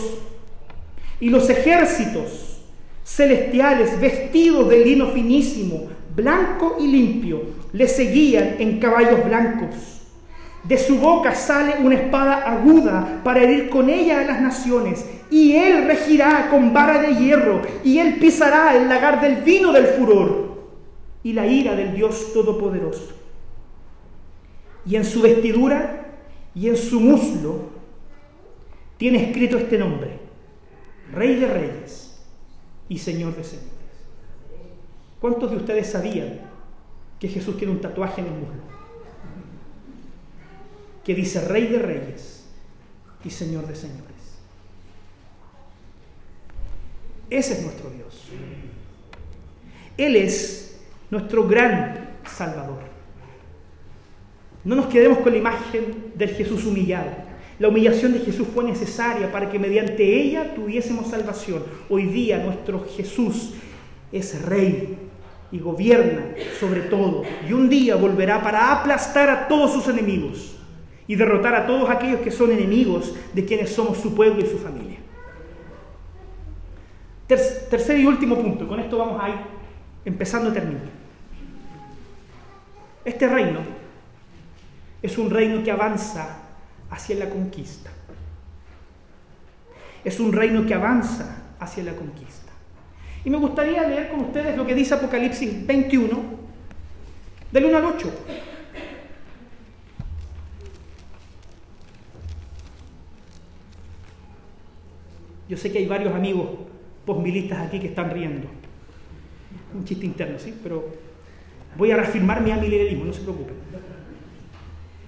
Y 1.21 1.31
los 1.31 1.51
ejércitos 1.51 2.46
celestiales 3.07 3.99
vestidos 4.01 4.69
de 4.69 4.85
lino 4.85 5.07
finísimo, 5.13 5.89
blanco 6.15 6.77
y 6.81 6.89
limpio, 6.89 7.43
le 7.73 7.87
seguían 7.89 8.57
en 8.59 8.81
caballos 8.81 9.25
blancos 9.25 9.97
de 10.67 10.79
su 10.79 10.99
boca 10.99 11.35
sale 11.35 11.77
una 11.81 11.95
espada 11.95 12.39
aguda 12.39 13.21
para 13.23 13.43
herir 13.43 13.69
con 13.71 13.89
ella 13.89 14.21
a 14.21 14.25
las 14.25 14.41
naciones. 14.41 15.07
Y 15.31 15.55
él 15.55 15.87
regirá 15.87 16.49
con 16.51 16.73
vara 16.73 17.01
de 17.01 17.15
hierro, 17.17 17.63
y 17.83 17.99
él 17.99 18.17
pisará 18.21 18.77
el 18.77 18.89
lagar 18.89 19.21
del 19.21 19.43
vino 19.43 19.73
del 19.73 19.87
furor 19.87 20.57
y 21.23 21.33
la 21.33 21.47
ira 21.47 21.75
del 21.75 21.95
Dios 21.95 22.33
Todopoderoso. 22.33 23.13
Y 24.85 24.95
en 24.95 25.05
su 25.05 25.21
vestidura 25.21 26.15
y 26.55 26.69
en 26.69 26.77
su 26.77 27.01
muslo 27.01 27.71
tiene 28.99 29.31
escrito 29.31 29.59
este 29.59 29.79
nombre, 29.79 30.19
Rey 31.13 31.35
de 31.35 31.47
Reyes 31.49 32.06
y 32.89 32.99
Señor 32.99 33.37
de 33.37 33.45
Señores. 33.45 33.71
¿Cuántos 35.21 35.51
de 35.51 35.57
ustedes 35.57 35.89
sabían 35.89 36.41
que 37.19 37.29
Jesús 37.29 37.57
tiene 37.57 37.73
un 37.73 37.81
tatuaje 37.81 38.21
en 38.21 38.27
el 38.27 38.33
muslo? 38.35 38.77
que 41.07 41.15
dice 41.15 41.41
Rey 41.41 41.69
de 41.69 41.79
Reyes 41.79 42.45
y 43.25 43.31
Señor 43.31 43.69
de 43.69 43.77
Señores. 43.77 44.03
Ese 47.31 47.53
es 47.53 47.63
nuestro 47.63 47.91
Dios. 47.91 48.25
Él 49.97 50.17
es 50.17 50.81
nuestro 51.09 51.47
gran 51.47 52.17
Salvador. 52.29 52.81
No 54.65 54.75
nos 54.75 54.87
quedemos 54.87 55.19
con 55.19 55.31
la 55.31 55.39
imagen 55.39 56.13
del 56.17 56.31
Jesús 56.31 56.67
humillado. 56.67 57.13
La 57.59 57.69
humillación 57.69 58.13
de 58.13 58.21
Jesús 58.21 58.47
fue 58.53 58.65
necesaria 58.65 59.33
para 59.33 59.51
que 59.51 59.59
mediante 59.59 60.03
ella 60.05 60.55
tuviésemos 60.55 61.09
salvación. 61.09 61.65
Hoy 61.89 62.05
día 62.05 62.39
nuestro 62.39 62.85
Jesús 62.85 63.55
es 64.13 64.43
rey 64.43 64.99
y 65.51 65.59
gobierna 65.59 66.35
sobre 66.61 66.83
todo. 66.83 67.23
Y 67.49 67.55
un 67.55 67.71
día 67.71 67.97
volverá 67.97 68.43
para 68.43 68.73
aplastar 68.73 69.31
a 69.31 69.49
todos 69.49 69.73
sus 69.73 69.89
enemigos 69.89 70.57
y 71.07 71.15
derrotar 71.15 71.55
a 71.55 71.67
todos 71.67 71.89
aquellos 71.89 72.21
que 72.21 72.31
son 72.31 72.51
enemigos 72.53 73.15
de 73.33 73.45
quienes 73.47 73.71
somos 73.71 73.99
su 73.99 74.15
pueblo 74.15 74.45
y 74.45 74.47
su 74.47 74.59
familia. 74.59 74.99
tercer 77.27 77.99
y 77.99 78.07
último 78.07 78.37
punto, 78.37 78.69
con 78.69 78.81
esto 78.81 78.99
vamos 78.99 79.23
a 79.23 79.31
ir 79.31 79.37
empezando 80.05 80.51
a 80.51 80.53
terminar. 80.53 80.83
Este 83.03 83.27
reino 83.29 83.61
es 85.01 85.17
un 85.17 85.31
reino 85.31 85.63
que 85.63 85.71
avanza 85.71 86.46
hacia 86.91 87.17
la 87.17 87.29
conquista. 87.29 87.91
Es 90.05 90.21
un 90.21 90.33
reino 90.33 90.65
que 90.67 90.75
avanza 90.75 91.45
hacia 91.59 91.83
la 91.83 91.95
conquista. 91.95 92.53
Y 93.25 93.31
me 93.31 93.39
gustaría 93.39 93.87
leer 93.89 94.09
con 94.09 94.21
ustedes 94.21 94.57
lo 94.57 94.65
que 94.65 94.75
dice 94.75 94.95
Apocalipsis 94.95 95.67
21, 95.67 96.23
del 97.51 97.65
1 97.65 97.77
al 97.77 97.85
8. 97.85 98.13
Yo 105.49 105.57
sé 105.57 105.73
que 105.73 105.79
hay 105.79 105.87
varios 105.87 106.15
amigos 106.15 106.51
posmilistas 107.05 107.67
aquí 107.67 107.81
que 107.81 107.89
están 107.89 108.11
riendo. 108.11 108.49
Un 109.75 109.85
chiste 109.85 110.07
interno, 110.07 110.39
¿sí? 110.39 110.55
Pero 110.63 110.89
voy 111.77 111.91
a 111.91 111.97
reafirmar 111.97 112.41
mi 112.43 112.51
amilerismo, 112.51 113.05
no 113.05 113.13
se 113.13 113.23
preocupen. 113.23 113.55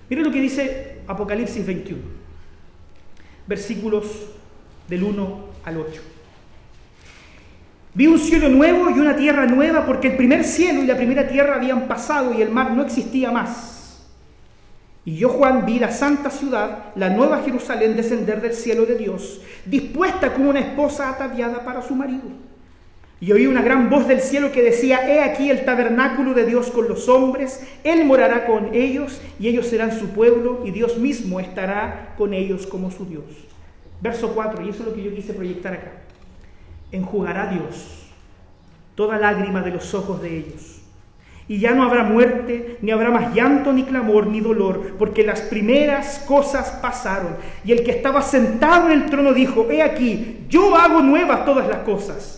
Miren 0.09 0.25
lo 0.25 0.33
que 0.33 0.41
dice 0.41 0.98
Apocalipsis 1.09 1.67
21, 1.67 2.01
versículos 3.47 4.07
del 4.89 5.03
1 5.03 5.39
al 5.65 5.77
8. 5.79 6.03
Vi 7.95 8.07
un 8.07 8.19
cielo 8.19 8.49
nuevo 8.49 8.91
y 8.91 9.01
una 9.01 9.17
tierra 9.17 9.47
nueva 9.47 9.85
porque 9.87 10.09
el 10.09 10.17
primer 10.17 10.45
cielo 10.45 10.83
y 10.83 10.87
la 10.87 10.97
primera 10.97 11.27
tierra 11.27 11.57
habían 11.57 11.89
pasado 11.89 12.33
y 12.35 12.43
el 12.43 12.51
mar 12.51 12.73
no 12.73 12.83
existía 12.83 13.33
más. 13.33 14.07
Y 15.05 15.17
yo, 15.17 15.31
Juan, 15.31 15.65
vi 15.65 15.79
la 15.79 15.91
santa 15.91 16.31
ciudad, 16.31 16.93
la 16.95 17.09
nueva 17.09 17.43
Jerusalén, 17.43 17.97
descender 17.97 18.43
del 18.43 18.53
cielo 18.53 18.85
de 18.85 18.95
Dios, 18.95 19.41
dispuesta 19.65 20.35
como 20.35 20.51
una 20.51 20.61
esposa 20.61 21.09
ataviada 21.09 21.65
para 21.65 21.81
su 21.81 21.95
marido. 21.95 22.48
Y 23.21 23.33
oí 23.33 23.47
una 23.47 23.63
gran 23.63 23.91
voz 23.91 24.07
del 24.07 24.21
cielo 24.21 24.53
que 24.53 24.63
decía, 24.63 25.09
he 25.09 25.21
aquí 25.21 25.51
el 25.51 25.65
tabernáculo 25.65 26.35
de 26.35 26.47
Dios 26.47 26.71
con 26.71 26.89
los 26.89 27.09
hombres, 27.09 27.67
Él 27.83 28.05
morará 28.05 28.47
con 28.47 28.75
ellos 28.75 29.21
y 29.41 29.49
ellos 29.49 29.67
serán 29.67 29.99
su 29.99 30.11
pueblo 30.11 30.63
y 30.65 30.71
Dios 30.71 30.99
mismo 30.99 31.41
estará 31.41 32.15
con 32.17 32.33
ellos 32.33 32.67
como 32.67 32.91
su 32.91 33.07
Dios. 33.07 33.25
Verso 34.01 34.33
4, 34.35 34.65
y 34.65 34.69
eso 34.69 34.81
es 34.81 34.89
lo 34.89 34.95
que 34.95 35.03
yo 35.03 35.15
quise 35.15 35.35
proyectar 35.35 35.75
acá. 35.75 35.93
Enjugará 36.93 37.51
Dios 37.51 38.07
toda 38.95 39.19
lágrima 39.19 39.63
de 39.63 39.73
los 39.73 39.95
ojos 39.95 40.23
de 40.23 40.37
ellos 40.37 40.79
y 41.49 41.59
ya 41.59 41.73
no 41.73 41.83
habrá 41.83 42.05
muerte, 42.05 42.77
ni 42.83 42.91
habrá 42.91 43.11
más 43.11 43.35
llanto, 43.35 43.73
ni 43.73 43.85
clamor, 43.85 44.27
ni 44.27 44.41
dolor, 44.41 44.97
porque 44.99 45.25
las 45.25 45.41
primeras 45.41 46.19
cosas 46.21 46.79
pasaron. 46.83 47.37
Y 47.65 47.73
el 47.73 47.83
que 47.83 47.91
estaba 47.91 48.21
sentado 48.21 48.91
en 48.91 49.03
el 49.03 49.11
trono 49.11 49.33
dijo, 49.33 49.67
he 49.71 49.83
aquí, 49.83 50.45
yo 50.51 50.77
hago 50.77 51.01
nuevas 51.01 51.47
todas 51.47 51.67
las 51.67 51.79
cosas. 51.79 52.38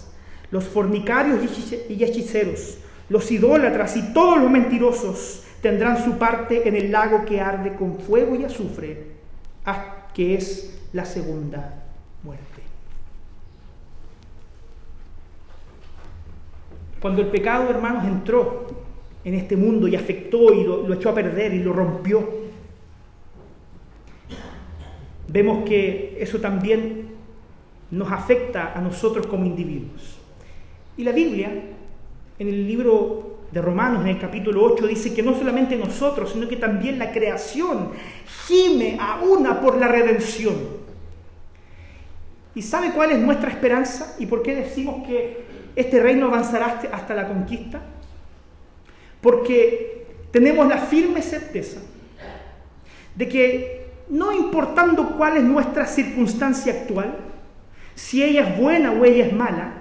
los 0.51 0.65
fornicarios 0.65 1.39
y 1.89 2.03
hechiceros, 2.03 2.77
los 3.09 3.31
idólatras 3.31 3.97
y 3.97 4.13
todos 4.13 4.37
los 4.39 4.51
mentirosos 4.51 5.43
tendrán 5.61 6.03
su 6.03 6.17
parte 6.17 6.67
en 6.67 6.75
el 6.75 6.91
lago 6.91 7.25
que 7.25 7.39
arde 7.39 7.75
con 7.75 7.99
fuego 7.99 8.35
y 8.35 8.43
azufre, 8.43 9.11
que 10.13 10.35
es 10.35 10.79
la 10.93 11.05
segunda 11.05 11.83
muerte. 12.23 12.61
Cuando 17.01 17.21
el 17.21 17.27
pecado, 17.27 17.69
hermanos, 17.69 18.05
entró 18.05 18.67
en 19.23 19.33
este 19.33 19.55
mundo 19.55 19.87
y 19.87 19.95
afectó 19.95 20.53
y 20.53 20.63
lo, 20.63 20.93
echó 20.93 21.09
a 21.09 21.15
perder 21.15 21.53
y 21.53 21.63
lo 21.63 21.73
rompió. 21.73 22.41
Vemos 25.27 25.63
que 25.67 26.17
eso 26.19 26.39
también 26.39 27.09
nos 27.89 28.11
afecta 28.11 28.73
a 28.73 28.81
nosotros 28.81 29.27
como 29.27 29.45
individuos. 29.45 30.20
Y 30.97 31.03
la 31.03 31.11
Biblia, 31.11 31.51
en 32.39 32.47
el 32.47 32.67
libro 32.67 33.39
de 33.51 33.61
Romanos, 33.61 34.01
en 34.01 34.09
el 34.09 34.19
capítulo 34.19 34.63
8, 34.63 34.87
dice 34.87 35.13
que 35.13 35.23
no 35.23 35.35
solamente 35.35 35.75
nosotros, 35.75 36.31
sino 36.31 36.47
que 36.47 36.57
también 36.57 36.99
la 36.99 37.11
creación 37.11 37.91
gime 38.47 38.97
a 38.99 39.21
una 39.21 39.61
por 39.61 39.77
la 39.77 39.87
redención. 39.87 40.55
¿Y 42.53 42.61
sabe 42.61 42.91
cuál 42.91 43.11
es 43.11 43.19
nuestra 43.19 43.49
esperanza? 43.49 44.15
¿Y 44.19 44.25
por 44.25 44.41
qué 44.41 44.55
decimos 44.55 45.07
que 45.07 45.45
este 45.75 46.01
reino 46.01 46.27
avanzará 46.27 46.81
hasta 46.91 47.13
la 47.13 47.27
conquista? 47.27 47.81
Porque 49.21 50.05
tenemos 50.31 50.67
la 50.67 50.77
firme 50.77 51.21
certeza 51.21 51.79
de 53.15 53.27
que 53.27 53.81
no 54.09 54.31
importando 54.31 55.15
cuál 55.17 55.37
es 55.37 55.43
nuestra 55.43 55.85
circunstancia 55.85 56.73
actual, 56.73 57.15
si 57.95 58.23
ella 58.23 58.49
es 58.49 58.57
buena 58.57 58.91
o 58.91 59.05
ella 59.05 59.27
es 59.27 59.33
mala, 59.33 59.80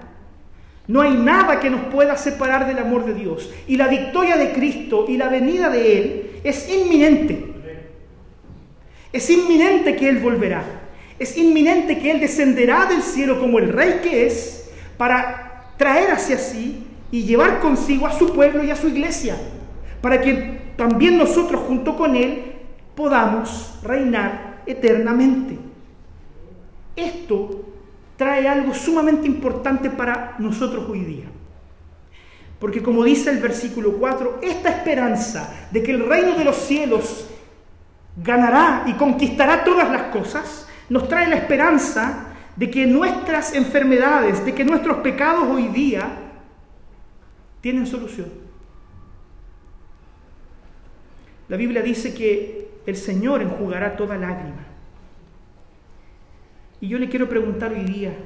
no 0.90 1.02
hay 1.02 1.12
nada 1.12 1.60
que 1.60 1.70
nos 1.70 1.82
pueda 1.82 2.16
separar 2.16 2.66
del 2.66 2.80
amor 2.80 3.04
de 3.04 3.14
Dios. 3.14 3.48
Y 3.68 3.76
la 3.76 3.86
victoria 3.86 4.36
de 4.36 4.50
Cristo 4.50 5.04
y 5.06 5.16
la 5.16 5.28
venida 5.28 5.70
de 5.70 5.98
Él 5.98 6.30
es 6.42 6.68
inminente. 6.68 7.46
Es 9.12 9.30
inminente 9.30 9.94
que 9.94 10.08
Él 10.08 10.18
volverá. 10.18 10.64
Es 11.16 11.36
inminente 11.36 12.00
que 12.00 12.10
Él 12.10 12.18
descenderá 12.18 12.86
del 12.86 13.02
cielo 13.02 13.38
como 13.38 13.60
el 13.60 13.68
rey 13.68 14.00
que 14.02 14.26
es 14.26 14.68
para 14.96 15.74
traer 15.76 16.10
hacia 16.10 16.38
sí 16.38 16.84
y 17.12 17.22
llevar 17.22 17.60
consigo 17.60 18.08
a 18.08 18.18
su 18.18 18.34
pueblo 18.34 18.64
y 18.64 18.72
a 18.72 18.76
su 18.76 18.88
iglesia, 18.88 19.36
para 20.00 20.20
que 20.20 20.72
también 20.76 21.16
nosotros 21.16 21.60
junto 21.68 21.96
con 21.96 22.16
Él 22.16 22.54
podamos 22.96 23.78
reinar 23.84 24.64
eternamente. 24.66 25.56
Esto 26.96 27.69
trae 28.20 28.46
algo 28.46 28.74
sumamente 28.74 29.26
importante 29.26 29.88
para 29.88 30.34
nosotros 30.38 30.84
hoy 30.90 31.04
día. 31.04 31.24
Porque 32.58 32.82
como 32.82 33.02
dice 33.02 33.30
el 33.30 33.38
versículo 33.38 33.94
4, 33.94 34.40
esta 34.42 34.68
esperanza 34.68 35.68
de 35.70 35.82
que 35.82 35.92
el 35.92 36.06
reino 36.06 36.36
de 36.36 36.44
los 36.44 36.56
cielos 36.56 37.26
ganará 38.22 38.84
y 38.86 38.92
conquistará 38.92 39.64
todas 39.64 39.90
las 39.90 40.02
cosas, 40.12 40.68
nos 40.90 41.08
trae 41.08 41.28
la 41.28 41.36
esperanza 41.36 42.26
de 42.56 42.70
que 42.70 42.86
nuestras 42.86 43.54
enfermedades, 43.54 44.44
de 44.44 44.54
que 44.54 44.66
nuestros 44.66 44.98
pecados 44.98 45.44
hoy 45.48 45.68
día 45.68 46.04
tienen 47.62 47.86
solución. 47.86 48.28
La 51.48 51.56
Biblia 51.56 51.80
dice 51.80 52.12
que 52.12 52.82
el 52.84 52.96
Señor 52.96 53.40
enjugará 53.40 53.96
toda 53.96 54.18
lágrima. 54.18 54.69
Y 56.80 56.88
yo 56.88 56.98
le 56.98 57.08
quiero 57.08 57.28
preguntar 57.28 57.72
hoy 57.72 57.84
día, 57.84 58.16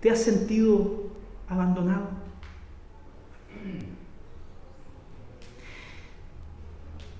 ¿te 0.00 0.10
has 0.10 0.22
sentido 0.22 1.10
abandonado? 1.48 2.08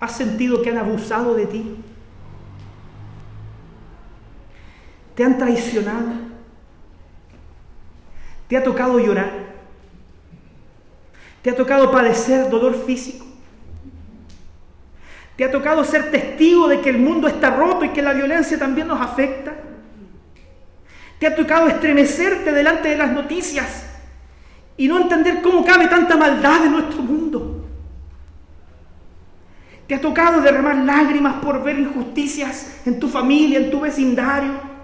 ¿Has 0.01 0.17
sentido 0.17 0.63
que 0.63 0.71
han 0.71 0.79
abusado 0.79 1.35
de 1.35 1.47
ti? 1.47 1.77
¿Te 5.15 5.25
han 5.25 5.39
traicionado? 5.39 6.13
¿Te 8.49 8.57
ha 8.57 8.63
tocado 8.63 8.99
llorar? 8.99 9.31
¿Te 11.43 11.51
ha 11.51 11.57
tocado 11.57 11.91
padecer 11.91 12.49
dolor 12.51 12.75
físico? 12.75 13.25
¿Te 15.37 15.45
ha 15.45 15.51
tocado 15.51 15.85
ser 15.85 16.11
testigo 16.11 16.69
de 16.69 16.81
que 16.81 16.91
el 16.91 16.99
mundo 16.99 17.29
está 17.29 17.51
roto 17.51 17.85
y 17.85 17.91
que 17.91 18.03
la 18.03 18.13
violencia 18.13 18.59
también 18.59 18.89
nos 18.89 19.01
afecta? 19.01 19.64
¿Te 21.19 21.27
ha 21.27 21.35
tocado 21.35 21.69
estremecerte 21.69 22.53
delante 22.53 22.89
de 22.89 22.97
las 22.97 23.13
noticias 23.13 23.87
y 24.77 24.89
no 24.89 25.01
entender 25.01 25.41
cómo 25.43 25.65
cabe 25.65 25.87
tanta 25.87 26.17
maldad 26.17 26.67
en 26.67 26.73
nuestro 26.73 27.03
mundo? 27.03 27.65
¿Te 29.87 29.95
ha 29.95 30.01
tocado 30.01 30.41
derramar 30.41 30.77
lágrimas 30.77 31.35
por 31.37 31.63
ver 31.63 31.79
injusticias 31.79 32.81
en 32.87 32.99
tu 32.99 33.09
familia, 33.09 33.59
en 33.59 33.71
tu 33.71 33.81
vecindario? 33.81 34.75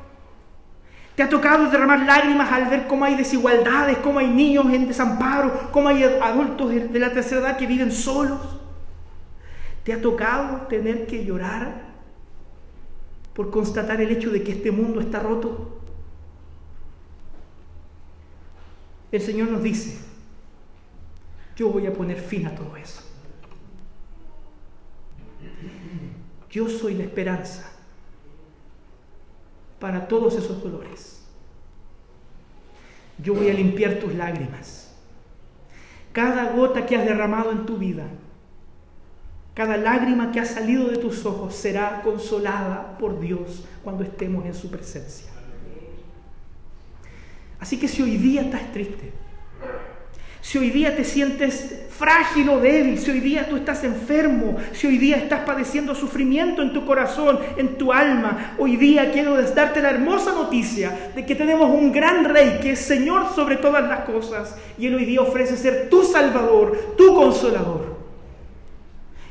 Te 1.16 1.22
ha 1.24 1.28
tocado 1.28 1.68
derramar 1.68 2.00
lágrimas 2.00 2.50
al 2.52 2.66
ver 2.66 2.86
cómo 2.86 3.04
hay 3.04 3.14
desigualdades, 3.14 3.98
cómo 3.98 4.18
hay 4.18 4.28
niños 4.28 4.66
en 4.72 4.86
desamparo, 4.86 5.70
cómo 5.72 5.88
hay 5.88 6.04
adultos 6.04 6.70
de 6.70 6.98
la 6.98 7.12
tercera 7.12 7.40
edad 7.40 7.56
que 7.56 7.66
viven 7.66 7.92
solos. 7.92 8.38
Te 9.84 9.92
ha 9.92 10.00
tocado 10.00 10.66
tener 10.68 11.06
que 11.06 11.24
llorar 11.24 11.90
por 13.34 13.50
constatar 13.50 14.00
el 14.00 14.10
hecho 14.10 14.30
de 14.30 14.42
que 14.42 14.52
este 14.52 14.70
mundo 14.70 15.00
está 15.00 15.20
roto. 15.20 15.79
El 19.12 19.20
Señor 19.20 19.48
nos 19.48 19.62
dice, 19.62 19.98
yo 21.56 21.68
voy 21.68 21.86
a 21.86 21.92
poner 21.92 22.18
fin 22.18 22.46
a 22.46 22.54
todo 22.54 22.76
eso. 22.76 23.02
Yo 26.50 26.68
soy 26.68 26.94
la 26.94 27.04
esperanza 27.04 27.70
para 29.78 30.06
todos 30.06 30.34
esos 30.36 30.62
dolores. 30.62 31.22
Yo 33.18 33.34
voy 33.34 33.50
a 33.50 33.54
limpiar 33.54 33.94
tus 33.94 34.14
lágrimas. 34.14 34.94
Cada 36.12 36.52
gota 36.52 36.86
que 36.86 36.96
has 36.96 37.04
derramado 37.04 37.52
en 37.52 37.66
tu 37.66 37.78
vida, 37.78 38.06
cada 39.54 39.76
lágrima 39.76 40.32
que 40.32 40.40
ha 40.40 40.44
salido 40.44 40.88
de 40.88 40.96
tus 40.96 41.24
ojos 41.26 41.54
será 41.54 42.02
consolada 42.02 42.96
por 42.98 43.20
Dios 43.20 43.64
cuando 43.84 44.02
estemos 44.02 44.44
en 44.46 44.54
su 44.54 44.70
presencia. 44.70 45.30
Así 47.60 47.78
que 47.78 47.88
si 47.88 48.02
hoy 48.02 48.16
día 48.16 48.42
estás 48.42 48.72
triste, 48.72 49.12
si 50.40 50.56
hoy 50.56 50.70
día 50.70 50.96
te 50.96 51.04
sientes 51.04 51.86
frágil 51.90 52.48
o 52.48 52.58
débil, 52.58 52.98
si 52.98 53.10
hoy 53.10 53.20
día 53.20 53.46
tú 53.46 53.56
estás 53.56 53.84
enfermo, 53.84 54.56
si 54.72 54.86
hoy 54.86 54.96
día 54.96 55.16
estás 55.16 55.40
padeciendo 55.40 55.94
sufrimiento 55.94 56.62
en 56.62 56.72
tu 56.72 56.86
corazón, 56.86 57.38
en 57.58 57.76
tu 57.76 57.92
alma, 57.92 58.54
hoy 58.58 58.76
día 58.76 59.12
quiero 59.12 59.40
darte 59.52 59.82
la 59.82 59.90
hermosa 59.90 60.32
noticia 60.32 61.12
de 61.14 61.26
que 61.26 61.34
tenemos 61.34 61.68
un 61.68 61.92
gran 61.92 62.24
rey 62.24 62.58
que 62.62 62.72
es 62.72 62.78
Señor 62.80 63.34
sobre 63.34 63.58
todas 63.58 63.86
las 63.86 64.06
cosas 64.06 64.56
y 64.78 64.86
Él 64.86 64.94
hoy 64.94 65.04
día 65.04 65.20
ofrece 65.20 65.58
ser 65.58 65.90
tu 65.90 66.02
Salvador, 66.02 66.94
tu 66.96 67.14
Consolador. 67.14 68.00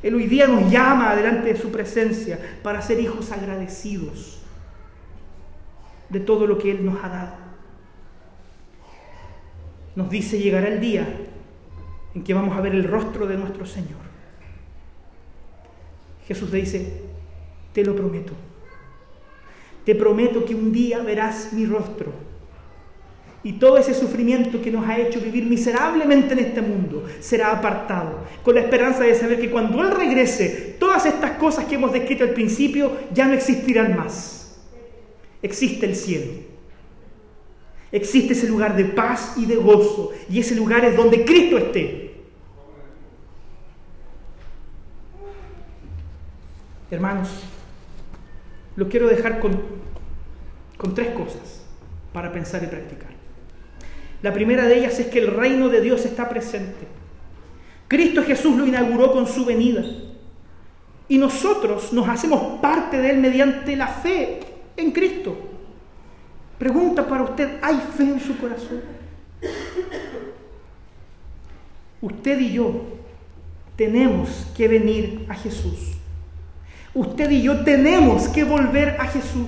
Él 0.03 0.13
hoy 0.13 0.27
día 0.27 0.47
nos 0.47 0.71
llama 0.71 1.15
delante 1.15 1.51
de 1.53 1.59
su 1.59 1.71
presencia 1.71 2.39
para 2.61 2.83
ser 2.83 2.99
hijos 2.99 3.31
agradecidos 3.31 4.39
de 6.09 6.19
todo 6.19 6.45
lo 6.45 6.59
que 6.59 6.69
Él 6.69 6.85
nos 6.85 7.03
ha 7.03 7.09
dado 7.09 7.38
nos 9.95 10.09
dice 10.09 10.39
llegará 10.39 10.67
el 10.67 10.79
día 10.79 11.07
en 12.15 12.23
que 12.23 12.33
vamos 12.33 12.57
a 12.57 12.61
ver 12.61 12.73
el 12.73 12.83
rostro 12.83 13.27
de 13.27 13.37
nuestro 13.37 13.65
Señor. 13.65 13.99
Jesús 16.27 16.51
le 16.51 16.59
dice, 16.59 17.01
te 17.73 17.83
lo 17.83 17.95
prometo, 17.95 18.33
te 19.85 19.95
prometo 19.95 20.45
que 20.45 20.55
un 20.55 20.71
día 20.71 20.99
verás 20.99 21.53
mi 21.53 21.65
rostro 21.65 22.29
y 23.43 23.53
todo 23.53 23.77
ese 23.77 23.93
sufrimiento 23.93 24.61
que 24.61 24.71
nos 24.71 24.87
ha 24.87 24.99
hecho 24.99 25.21
vivir 25.21 25.45
miserablemente 25.45 26.33
en 26.33 26.39
este 26.39 26.61
mundo 26.61 27.05
será 27.21 27.51
apartado, 27.51 28.25
con 28.43 28.55
la 28.55 28.61
esperanza 28.61 29.03
de 29.03 29.15
saber 29.15 29.39
que 29.39 29.49
cuando 29.49 29.81
Él 29.81 29.91
regrese, 29.91 30.75
todas 30.79 31.05
estas 31.05 31.31
cosas 31.31 31.65
que 31.65 31.75
hemos 31.75 31.93
descrito 31.93 32.23
al 32.23 32.31
principio 32.31 32.91
ya 33.13 33.27
no 33.27 33.33
existirán 33.33 33.95
más. 33.95 34.59
Existe 35.41 35.85
el 35.85 35.95
cielo. 35.95 36.48
Existe 37.91 38.33
ese 38.33 38.47
lugar 38.47 38.75
de 38.75 38.85
paz 38.85 39.33
y 39.37 39.45
de 39.45 39.55
gozo. 39.55 40.11
Y 40.29 40.39
ese 40.39 40.55
lugar 40.55 40.85
es 40.85 40.95
donde 40.95 41.25
Cristo 41.25 41.57
esté. 41.57 42.09
Hermanos, 46.91 47.29
lo 48.75 48.89
quiero 48.89 49.07
dejar 49.07 49.39
con, 49.39 49.59
con 50.77 50.95
tres 50.95 51.09
cosas 51.09 51.63
para 52.13 52.31
pensar 52.31 52.63
y 52.63 52.67
practicar. 52.67 53.09
La 54.21 54.33
primera 54.33 54.65
de 54.65 54.77
ellas 54.77 54.99
es 54.99 55.07
que 55.07 55.19
el 55.19 55.27
reino 55.27 55.69
de 55.69 55.81
Dios 55.81 56.05
está 56.05 56.27
presente. 56.27 56.87
Cristo 57.87 58.23
Jesús 58.23 58.55
lo 58.57 58.65
inauguró 58.65 59.11
con 59.11 59.27
su 59.27 59.45
venida. 59.45 59.83
Y 61.07 61.17
nosotros 61.17 61.91
nos 61.91 62.07
hacemos 62.07 62.59
parte 62.59 62.97
de 62.97 63.11
Él 63.11 63.17
mediante 63.17 63.75
la 63.75 63.87
fe 63.87 64.39
en 64.77 64.91
Cristo. 64.91 65.35
Pregunta 66.59 67.07
para 67.07 67.23
usted, 67.23 67.57
¿hay 67.61 67.77
fe 67.97 68.03
en 68.03 68.19
su 68.19 68.37
corazón? 68.37 68.81
Usted 72.01 72.39
y 72.39 72.51
yo 72.51 72.83
tenemos 73.77 74.45
que 74.55 74.67
venir 74.67 75.25
a 75.29 75.35
Jesús. 75.35 75.97
Usted 76.93 77.31
y 77.31 77.43
yo 77.43 77.63
tenemos 77.63 78.27
que 78.27 78.43
volver 78.43 78.97
a 78.99 79.07
Jesús. 79.07 79.47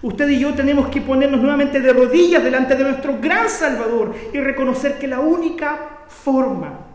Usted 0.00 0.28
y 0.28 0.38
yo 0.38 0.54
tenemos 0.54 0.88
que 0.88 1.02
ponernos 1.02 1.40
nuevamente 1.40 1.78
de 1.80 1.92
rodillas 1.92 2.42
delante 2.42 2.74
de 2.74 2.84
nuestro 2.84 3.18
gran 3.20 3.50
Salvador 3.50 4.14
y 4.32 4.40
reconocer 4.40 4.98
que 4.98 5.06
la 5.06 5.20
única 5.20 6.06
forma 6.08 6.86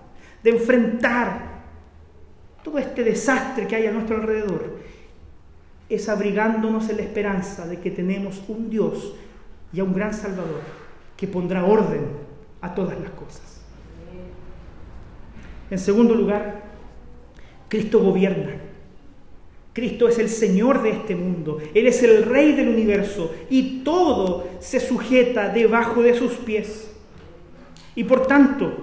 de 0.41 0.49
enfrentar 0.49 1.49
todo 2.63 2.79
este 2.79 3.03
desastre 3.03 3.67
que 3.67 3.75
hay 3.75 3.85
a 3.85 3.91
nuestro 3.91 4.15
alrededor 4.15 4.79
es 5.89 6.07
abrigándonos 6.07 6.89
en 6.89 6.97
la 6.97 7.03
esperanza 7.03 7.67
de 7.67 7.79
que 7.79 7.89
tenemos 7.89 8.41
un 8.47 8.69
Dios 8.69 9.15
y 9.73 9.79
a 9.79 9.83
un 9.83 9.93
gran 9.93 10.13
Salvador 10.13 10.61
que 11.17 11.27
pondrá 11.27 11.65
orden 11.65 12.05
a 12.61 12.73
todas 12.73 12.99
las 12.99 13.09
cosas. 13.11 13.61
En 15.69 15.79
segundo 15.79 16.15
lugar, 16.15 16.63
Cristo 17.67 17.99
gobierna. 17.99 18.53
Cristo 19.73 20.07
es 20.07 20.17
el 20.19 20.29
Señor 20.29 20.81
de 20.81 20.89
este 20.89 21.15
mundo, 21.15 21.59
Él 21.73 21.87
es 21.87 22.03
el 22.03 22.23
Rey 22.23 22.53
del 22.53 22.69
universo 22.69 23.33
y 23.49 23.79
todo 23.83 24.47
se 24.59 24.79
sujeta 24.79 25.49
debajo 25.49 26.01
de 26.01 26.15
sus 26.15 26.33
pies. 26.33 26.91
Y 27.95 28.03
por 28.03 28.27
tanto, 28.27 28.73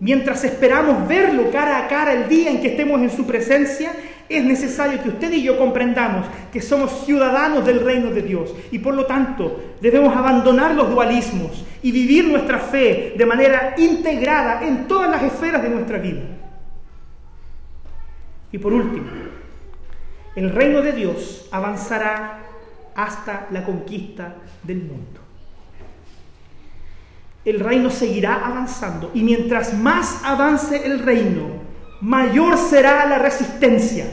mientras 0.00 0.44
esperamos 0.44 1.08
verlo 1.08 1.50
cara 1.50 1.84
a 1.84 1.88
cara 1.88 2.12
el 2.12 2.28
día 2.28 2.50
en 2.50 2.60
que 2.60 2.68
estemos 2.68 3.00
en 3.00 3.10
su 3.10 3.26
presencia, 3.26 3.92
es 4.28 4.44
necesario 4.44 5.02
que 5.02 5.10
usted 5.10 5.32
y 5.32 5.42
yo 5.42 5.56
comprendamos 5.58 6.26
que 6.52 6.60
somos 6.60 7.04
ciudadanos 7.04 7.64
del 7.64 7.80
reino 7.80 8.10
de 8.10 8.22
Dios 8.22 8.54
y 8.70 8.78
por 8.78 8.94
lo 8.94 9.06
tanto 9.06 9.74
debemos 9.80 10.16
abandonar 10.16 10.74
los 10.74 10.90
dualismos 10.90 11.64
y 11.82 11.92
vivir 11.92 12.26
nuestra 12.26 12.58
fe 12.58 13.14
de 13.16 13.26
manera 13.26 13.74
integrada 13.78 14.66
en 14.66 14.88
todas 14.88 15.10
las 15.10 15.22
esferas 15.22 15.62
de 15.62 15.68
nuestra 15.68 15.98
vida. 15.98 16.22
Y 18.50 18.58
por 18.58 18.72
último, 18.72 19.06
el 20.34 20.50
reino 20.50 20.82
de 20.82 20.92
Dios 20.92 21.48
avanzará 21.50 22.40
hasta 22.94 23.46
la 23.50 23.64
conquista 23.64 24.34
del 24.62 24.78
mundo. 24.78 25.20
El 27.44 27.60
reino 27.60 27.90
seguirá 27.90 28.44
avanzando 28.44 29.12
y 29.14 29.22
mientras 29.22 29.72
más 29.72 30.20
avance 30.24 30.84
el 30.84 30.98
reino, 30.98 31.46
mayor 32.00 32.58
será 32.58 33.06
la 33.06 33.18
resistencia. 33.18 34.06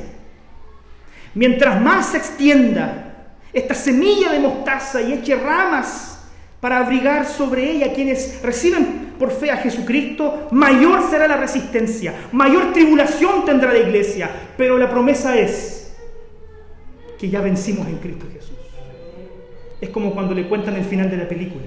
Mientras 1.36 1.82
más 1.82 2.08
se 2.08 2.18
extienda 2.18 3.04
esta 3.52 3.74
semilla 3.74 4.32
de 4.32 4.40
mostaza 4.40 5.02
y 5.02 5.14
eche 5.14 5.36
ramas 5.36 6.20
para 6.60 6.80
abrigar 6.80 7.26
sobre 7.26 7.72
ella 7.72 7.94
quienes 7.94 8.42
reciben 8.42 9.14
por 9.18 9.32
fe 9.32 9.52
a 9.52 9.58
Jesucristo, 9.58 10.48
mayor 10.52 11.02
será 11.10 11.28
la 11.28 11.38
resistencia, 11.38 12.14
mayor 12.32 12.74
tribulación 12.74 13.46
tendrá 13.46 13.74
la 13.74 13.80
iglesia, 13.80 14.30
pero 14.58 14.78
la 14.78 14.90
promesa 14.90 15.38
es 15.38 15.94
que 17.20 17.30
ya 17.30 17.42
vencimos 17.42 17.88
en 17.88 17.98
Cristo 17.98 18.26
Jesús. 18.32 18.58
Es 19.82 19.90
como 19.90 20.14
cuando 20.14 20.34
le 20.34 20.48
cuentan 20.48 20.76
el 20.76 20.86
final 20.86 21.10
de 21.10 21.18
la 21.18 21.28
película. 21.28 21.66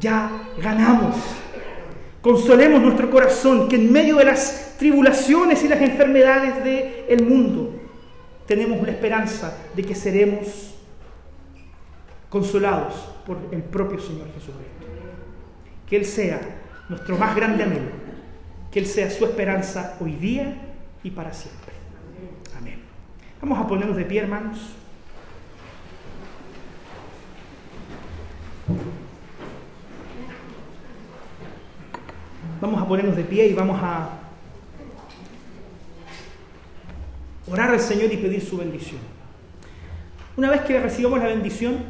Ya 0.00 0.30
ganamos. 0.60 1.16
Consolemos 2.20 2.82
nuestro 2.82 3.10
corazón 3.10 3.68
que 3.68 3.76
en 3.76 3.92
medio 3.92 4.16
de 4.16 4.24
las 4.24 4.74
tribulaciones 4.78 5.62
y 5.62 5.68
las 5.68 5.80
enfermedades 5.80 6.64
del 6.64 7.24
mundo 7.24 7.83
tenemos 8.46 8.82
la 8.82 8.92
esperanza 8.92 9.56
de 9.74 9.82
que 9.82 9.94
seremos 9.94 10.74
consolados 12.28 12.94
por 13.26 13.38
el 13.52 13.62
propio 13.62 14.00
Señor 14.00 14.26
Jesucristo. 14.34 14.86
Que 15.86 15.96
Él 15.96 16.04
sea 16.04 16.40
nuestro 16.88 17.16
más 17.16 17.34
grande 17.34 17.62
anhelo, 17.62 17.90
que 18.70 18.80
Él 18.80 18.86
sea 18.86 19.10
su 19.10 19.24
esperanza 19.24 19.96
hoy 20.00 20.16
día 20.16 20.54
y 21.02 21.10
para 21.10 21.32
siempre. 21.32 21.72
Amén. 22.58 22.82
Vamos 23.40 23.58
a 23.58 23.66
ponernos 23.66 23.96
de 23.96 24.04
pie, 24.04 24.20
hermanos. 24.20 24.74
Vamos 32.60 32.82
a 32.82 32.88
ponernos 32.88 33.16
de 33.16 33.24
pie 33.24 33.46
y 33.46 33.52
vamos 33.52 33.78
a 33.82 34.23
orar 37.50 37.70
al 37.70 37.80
Señor 37.80 38.12
y 38.12 38.16
pedir 38.16 38.40
su 38.40 38.56
bendición. 38.56 39.00
Una 40.36 40.50
vez 40.50 40.62
que 40.62 40.80
recibamos 40.80 41.20
la 41.20 41.26
bendición, 41.26 41.84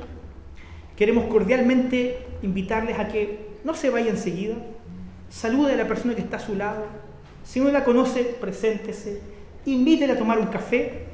queremos 0.96 1.26
cordialmente 1.26 2.18
invitarles 2.42 2.98
a 2.98 3.08
que 3.08 3.54
no 3.64 3.74
se 3.74 3.90
vayan 3.90 4.16
enseguida, 4.16 4.56
salude 5.30 5.72
a 5.72 5.76
la 5.76 5.88
persona 5.88 6.14
que 6.14 6.20
está 6.20 6.36
a 6.36 6.40
su 6.40 6.54
lado, 6.54 6.84
si 7.42 7.60
no 7.60 7.70
la 7.70 7.84
conoce, 7.84 8.36
preséntese, 8.40 9.20
invítele 9.66 10.12
a 10.12 10.18
tomar 10.18 10.38
un 10.38 10.46
café, 10.46 11.04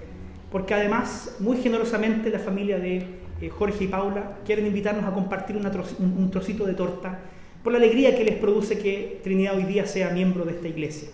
porque 0.51 0.75
además 0.75 1.37
muy 1.39 1.57
generosamente 1.59 2.31
la 2.31 2.39
familia 2.39 2.79
de 2.79 3.07
eh, 3.41 3.49
Jorge 3.49 3.85
y 3.85 3.89
Paula, 3.89 4.39
quieren 4.45 4.67
invitarnos 4.67 5.05
a 5.05 5.15
compartir 5.15 5.57
un 5.57 6.31
trocito 6.31 6.67
de 6.67 6.75
torta 6.75 7.21
por 7.63 7.73
la 7.73 7.79
alegría 7.79 8.17
que 8.17 8.25
les 8.25 8.37
produce 8.37 8.79
que 8.79 9.21
Trinidad 9.23 9.57
hoy 9.57 9.65
día 9.65 9.87
sea 9.87 10.11
miembro 10.11 10.45
de 10.45 10.53
esta 10.53 10.69
iglesia. 10.69 11.09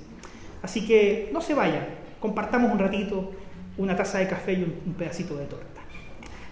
Así 0.62 0.86
que 0.86 1.30
no 1.32 1.40
se 1.40 1.54
vayan, 1.54 1.86
compartamos 2.26 2.72
un 2.72 2.78
ratito 2.80 3.30
una 3.78 3.94
taza 3.94 4.18
de 4.18 4.26
café 4.26 4.54
y 4.54 4.62
un, 4.64 4.94
pedacito 4.94 5.36
de 5.36 5.46
torta. 5.46 5.82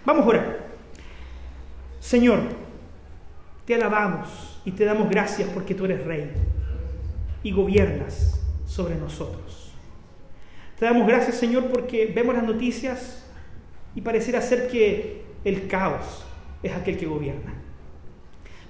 Vamos 0.05 0.25
a 0.25 0.29
orar. 0.29 0.59
Señor, 1.99 2.41
te 3.65 3.75
alabamos 3.75 4.61
y 4.65 4.71
te 4.71 4.85
damos 4.85 5.09
gracias 5.11 5.49
porque 5.49 5.75
tú 5.75 5.87
eres 5.87 6.05
rey 6.05 6.31
y 7.43 7.51
gobiernas 7.51 8.41
sobre 8.67 8.95
nosotros. 8.95 9.73
Te 10.79 10.85
damos 10.85 11.09
gracias, 11.09 11.37
Señor, 11.37 11.65
porque 11.73 12.13
vemos 12.15 12.35
las 12.35 12.45
noticias 12.45 13.25
y 13.95 14.01
pareciera 14.01 14.43
ser 14.43 14.69
que 14.69 15.23
el 15.45 15.67
caos 15.67 16.25
es 16.63 16.73
aquel 16.73 16.99
que 16.99 17.07
gobierna. 17.07 17.55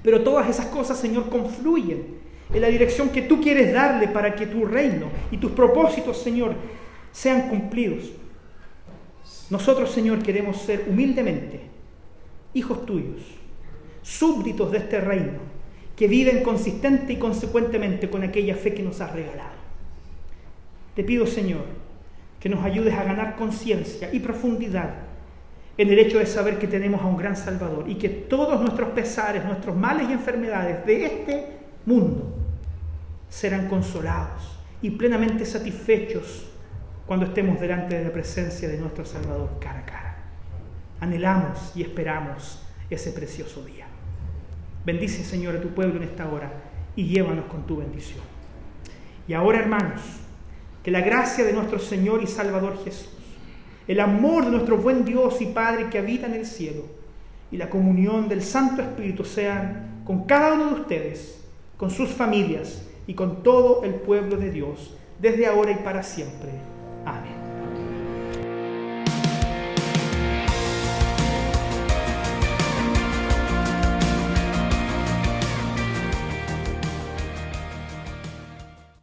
Pero 0.03 0.23
todas 0.23 0.49
esas 0.49 0.67
cosas, 0.67 0.99
Señor, 0.99 1.29
confluyen 1.29 2.23
en 2.53 2.61
la 2.61 2.69
dirección 2.69 3.09
que 3.09 3.23
tú 3.23 3.41
quieres 3.41 3.73
darle 3.73 4.09
para 4.09 4.35
que 4.35 4.47
tu 4.47 4.65
reino 4.65 5.09
y 5.31 5.39
tus 5.39 5.51
propósitos, 5.53 6.23
Señor, 6.23 6.55
sean 7.15 7.49
cumplidos. 7.49 8.11
Nosotros, 9.49 9.91
Señor, 9.93 10.23
queremos 10.23 10.59
ser 10.59 10.87
humildemente 10.89 11.61
hijos 12.55 12.85
tuyos, 12.85 13.23
súbditos 14.03 14.73
de 14.73 14.79
este 14.79 15.01
reino, 15.01 15.39
que 15.97 16.09
viven 16.09 16.43
consistente 16.43 17.13
y 17.13 17.17
consecuentemente 17.17 18.11
con 18.11 18.25
aquella 18.25 18.57
fe 18.57 18.75
que 18.75 18.83
nos 18.83 19.01
has 19.01 19.13
regalado. 19.13 19.55
Te 20.97 21.05
pido, 21.05 21.27
Señor, 21.27 21.65
que 22.41 22.49
nos 22.49 22.65
ayudes 22.65 22.95
a 22.95 23.05
ganar 23.05 23.37
conciencia 23.37 24.13
y 24.13 24.19
profundidad 24.19 24.95
en 25.77 25.89
el 25.89 25.99
hecho 26.01 26.19
de 26.19 26.27
saber 26.27 26.59
que 26.59 26.67
tenemos 26.67 27.01
a 27.01 27.07
un 27.07 27.17
gran 27.17 27.37
Salvador 27.37 27.89
y 27.89 27.95
que 27.95 28.09
todos 28.09 28.61
nuestros 28.61 28.91
pesares, 28.91 29.45
nuestros 29.45 29.77
males 29.77 30.09
y 30.09 30.13
enfermedades 30.13 30.85
de 30.85 31.07
este 31.07 31.47
mundo 31.87 32.35
serán 33.29 33.69
consolados 33.69 34.59
y 34.83 34.91
plenamente 34.91 35.45
satisfechos 35.45 36.54
cuando 37.07 37.27
estemos 37.27 37.61
delante 37.61 37.99
de 37.99 38.05
la 38.05 38.13
presencia 38.13 38.69
de 38.69 38.79
nuestro 38.79 39.05
Salvador 39.05 39.59
cara 39.61 39.81
a 39.81 39.87
cara. 39.87 40.17
Anhelamos 41.01 41.73
y 41.75 41.83
esperamos 41.83 42.63
ese 42.89 43.13
precioso 43.13 43.65
día. 43.65 43.87
Bendice, 44.85 45.25
Señor, 45.25 45.57
a 45.57 45.61
tu 45.61 45.69
pueblo 45.69 45.97
en 45.97 46.05
esta 46.05 46.29
hora 46.29 46.53
y 46.97 47.07
llévanos 47.07 47.47
con 47.47 47.67
tu 47.67 47.77
bendición. 47.77 48.21
Y 49.27 49.33
ahora, 49.33 49.59
hermanos, 49.59 50.01
que 50.83 50.91
la 50.91 51.01
gracia 51.01 51.45
de 51.45 51.53
nuestro 51.53 51.79
Señor 51.79 52.23
y 52.23 52.27
Salvador 52.27 52.83
Jesús 52.85 53.15
el 53.87 54.01
amor 54.01 54.47
de 54.47 54.51
nuestro 54.53 54.79
buen 54.79 55.05
Dios 55.05 55.41
y 55.43 55.47
Padre 55.47 55.91
que 55.91 55.99
habita 55.99 56.27
en 56.27 56.35
el 56.35 56.47
cielo 56.47 56.85
y 57.51 57.59
la 57.59 57.69
comunión 57.69 58.29
del 58.29 58.43
Santo 58.43 58.81
Espíritu 58.81 59.25
sean 59.25 60.03
con 60.07 60.25
cada 60.25 60.55
uno 60.55 60.69
de 60.69 60.81
ustedes, 60.81 61.45
con 61.77 61.91
sus 61.91 62.09
familias 62.11 62.87
y 63.07 63.15
con 63.15 63.43
todo 63.43 63.85
el 63.85 63.95
pueblo 63.95 64.37
de 64.37 64.51
Dios, 64.51 64.95
desde 65.21 65.47
ahora 65.47 65.73
y 65.73 65.77
para 65.77 66.03
siempre. 66.03 66.51
Amén. 67.05 67.44